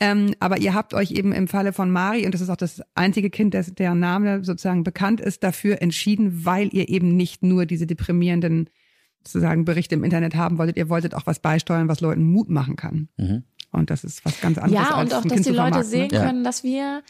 [0.00, 2.82] Ähm, aber ihr habt euch eben im Falle von Mari, und das ist auch das
[2.94, 7.64] einzige Kind, das, deren Name sozusagen bekannt ist, dafür entschieden, weil ihr eben nicht nur
[7.66, 8.68] diese deprimierenden
[9.24, 12.76] sozusagen Berichte im Internet haben wolltet, ihr wolltet auch was beisteuern, was Leuten Mut machen
[12.76, 13.08] kann.
[13.16, 13.44] Mhm.
[13.72, 14.88] Und das ist was ganz anderes.
[14.88, 15.84] Ja, als und auch, ein dass kind die Leute ne?
[15.84, 16.24] sehen Ja.
[16.24, 17.02] können, dass wir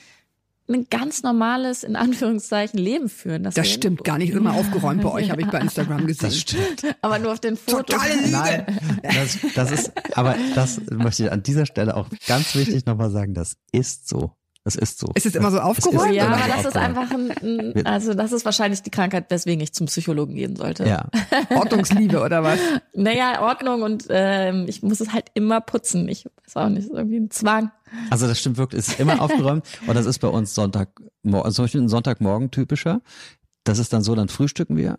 [0.74, 3.42] ein ganz normales, in Anführungszeichen, Leben führen.
[3.42, 4.32] Das wir stimmt gar nicht.
[4.32, 6.28] Immer aufgeräumt bei euch, habe ich bei Instagram gesehen.
[6.28, 6.96] das stimmt.
[7.02, 7.96] Aber nur auf den Fotos.
[7.96, 8.30] Totale Lüge.
[8.30, 13.10] Nein, das, das ist, aber das möchte ich an dieser Stelle auch ganz wichtig nochmal
[13.10, 14.32] sagen, das ist so.
[14.64, 15.08] Das ist so.
[15.14, 16.10] Ist es immer so es aufgeräumt?
[16.10, 16.98] ist Ja, immer aber so das ist aufgeräumt.
[16.98, 20.86] einfach ein, ein, also das ist wahrscheinlich die Krankheit, weswegen ich zum Psychologen gehen sollte.
[20.86, 21.08] Ja,
[21.54, 22.58] Ordnungsliebe oder was?
[22.94, 26.08] Naja, Ordnung und ähm, ich muss es halt immer putzen.
[26.08, 27.70] Ich weiß auch nicht, ist irgendwie ein Zwang.
[28.10, 30.90] also das stimmt wirklich, es ist immer aufgeräumt und das ist bei uns Sonntag,
[31.22, 33.00] zum Beispiel ein Sonntagmorgen typischer.
[33.64, 34.98] Das ist dann so, dann frühstücken wir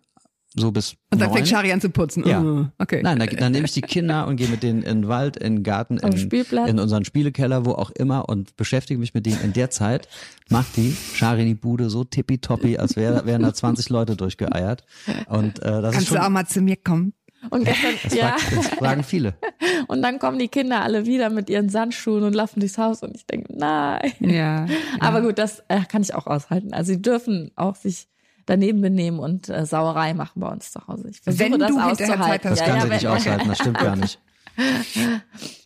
[0.54, 1.38] so bis Und dann neun.
[1.38, 2.28] fängt Shari an zu putzen.
[2.28, 2.42] Ja.
[2.42, 3.02] Oh, okay.
[3.02, 5.58] Nein, dann, dann nehme ich die Kinder und gehe mit denen in den Wald, in
[5.58, 6.70] den Garten, in, Spielplatz.
[6.70, 9.42] in unseren Spielekeller, wo auch immer und beschäftige mich mit denen.
[9.42, 10.10] In der Zeit
[10.50, 14.84] macht die Shari die Bude so tippitoppi, als wär, wären da 20 Leute durchgeeiert.
[15.28, 17.14] Und äh, das ist Kannst schon, du auch mal zu mir kommen?
[17.50, 18.38] Und gestern, das, ja,
[18.78, 19.34] fragen viele.
[19.88, 23.16] und dann kommen die Kinder alle wieder mit ihren Sandschuhen und laufen durchs Haus und
[23.16, 24.12] ich denke, nein.
[24.20, 24.68] Ja.
[25.00, 26.74] Aber gut, das äh, kann ich auch aushalten.
[26.74, 28.10] Also sie dürfen auch sich
[28.52, 31.10] daneben benehmen und äh, Sauerei machen bei uns zu Hause.
[31.10, 32.50] Ich versuche Wenn das du hinterher Zeit auszuhalten.
[32.50, 32.60] hast.
[32.60, 34.20] Das kann sie wenn- nicht aushalten, das stimmt gar nicht.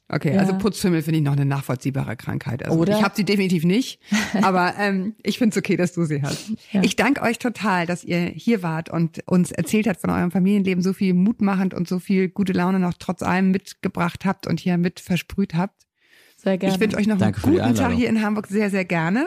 [0.07, 0.41] Okay, Ja.
[0.41, 2.63] also Putzfimmel finde ich noch eine nachvollziehbare Krankheit.
[2.63, 2.95] Also Oder?
[2.95, 3.99] ich habe sie definitiv nicht,
[4.43, 6.51] aber ähm, ich finde es okay, dass du sie hast.
[6.71, 6.83] Ja.
[6.83, 10.83] Ich danke euch total, dass ihr hier wart und uns erzählt habt von eurem Familienleben,
[10.83, 14.77] so viel mutmachend und so viel gute Laune noch trotz allem mitgebracht habt und hier
[14.77, 15.84] mit versprüht habt.
[16.45, 16.75] Sehr gerne.
[16.75, 19.25] Ich wünsche euch noch Danke einen guten Tag hier in Hamburg sehr, sehr gerne.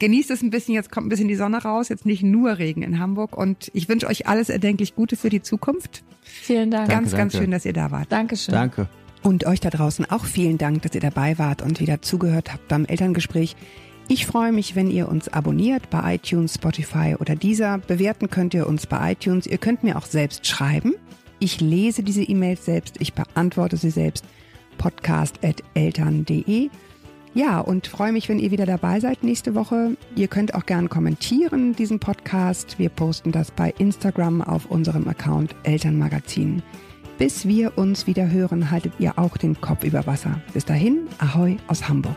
[0.00, 2.82] Genießt es ein bisschen, jetzt kommt ein bisschen die Sonne raus, jetzt nicht nur Regen
[2.82, 6.02] in Hamburg und ich wünsche euch alles erdenklich Gute für die Zukunft.
[6.22, 6.88] Vielen Dank.
[6.88, 7.44] Ganz, Danke, ganz danke.
[7.44, 8.10] schön, dass ihr da wart.
[8.10, 8.52] Dankeschön.
[8.52, 8.88] Danke.
[9.22, 12.66] Und euch da draußen auch vielen Dank, dass ihr dabei wart und wieder zugehört habt
[12.66, 13.54] beim Elterngespräch.
[14.08, 17.78] Ich freue mich, wenn ihr uns abonniert bei iTunes, Spotify oder dieser.
[17.78, 19.46] Bewerten könnt ihr uns bei iTunes.
[19.46, 20.94] Ihr könnt mir auch selbst schreiben.
[21.38, 22.96] Ich lese diese E-Mails selbst.
[22.98, 24.24] Ich beantworte sie selbst.
[24.76, 26.70] Podcast.eltern.de.
[27.34, 29.96] Ja, und freue mich, wenn ihr wieder dabei seid nächste Woche.
[30.14, 32.78] Ihr könnt auch gern kommentieren diesen Podcast.
[32.78, 36.62] Wir posten das bei Instagram auf unserem Account Elternmagazin.
[37.18, 40.40] Bis wir uns wieder hören, haltet ihr auch den Kopf über Wasser.
[40.54, 42.16] Bis dahin, Ahoi aus Hamburg.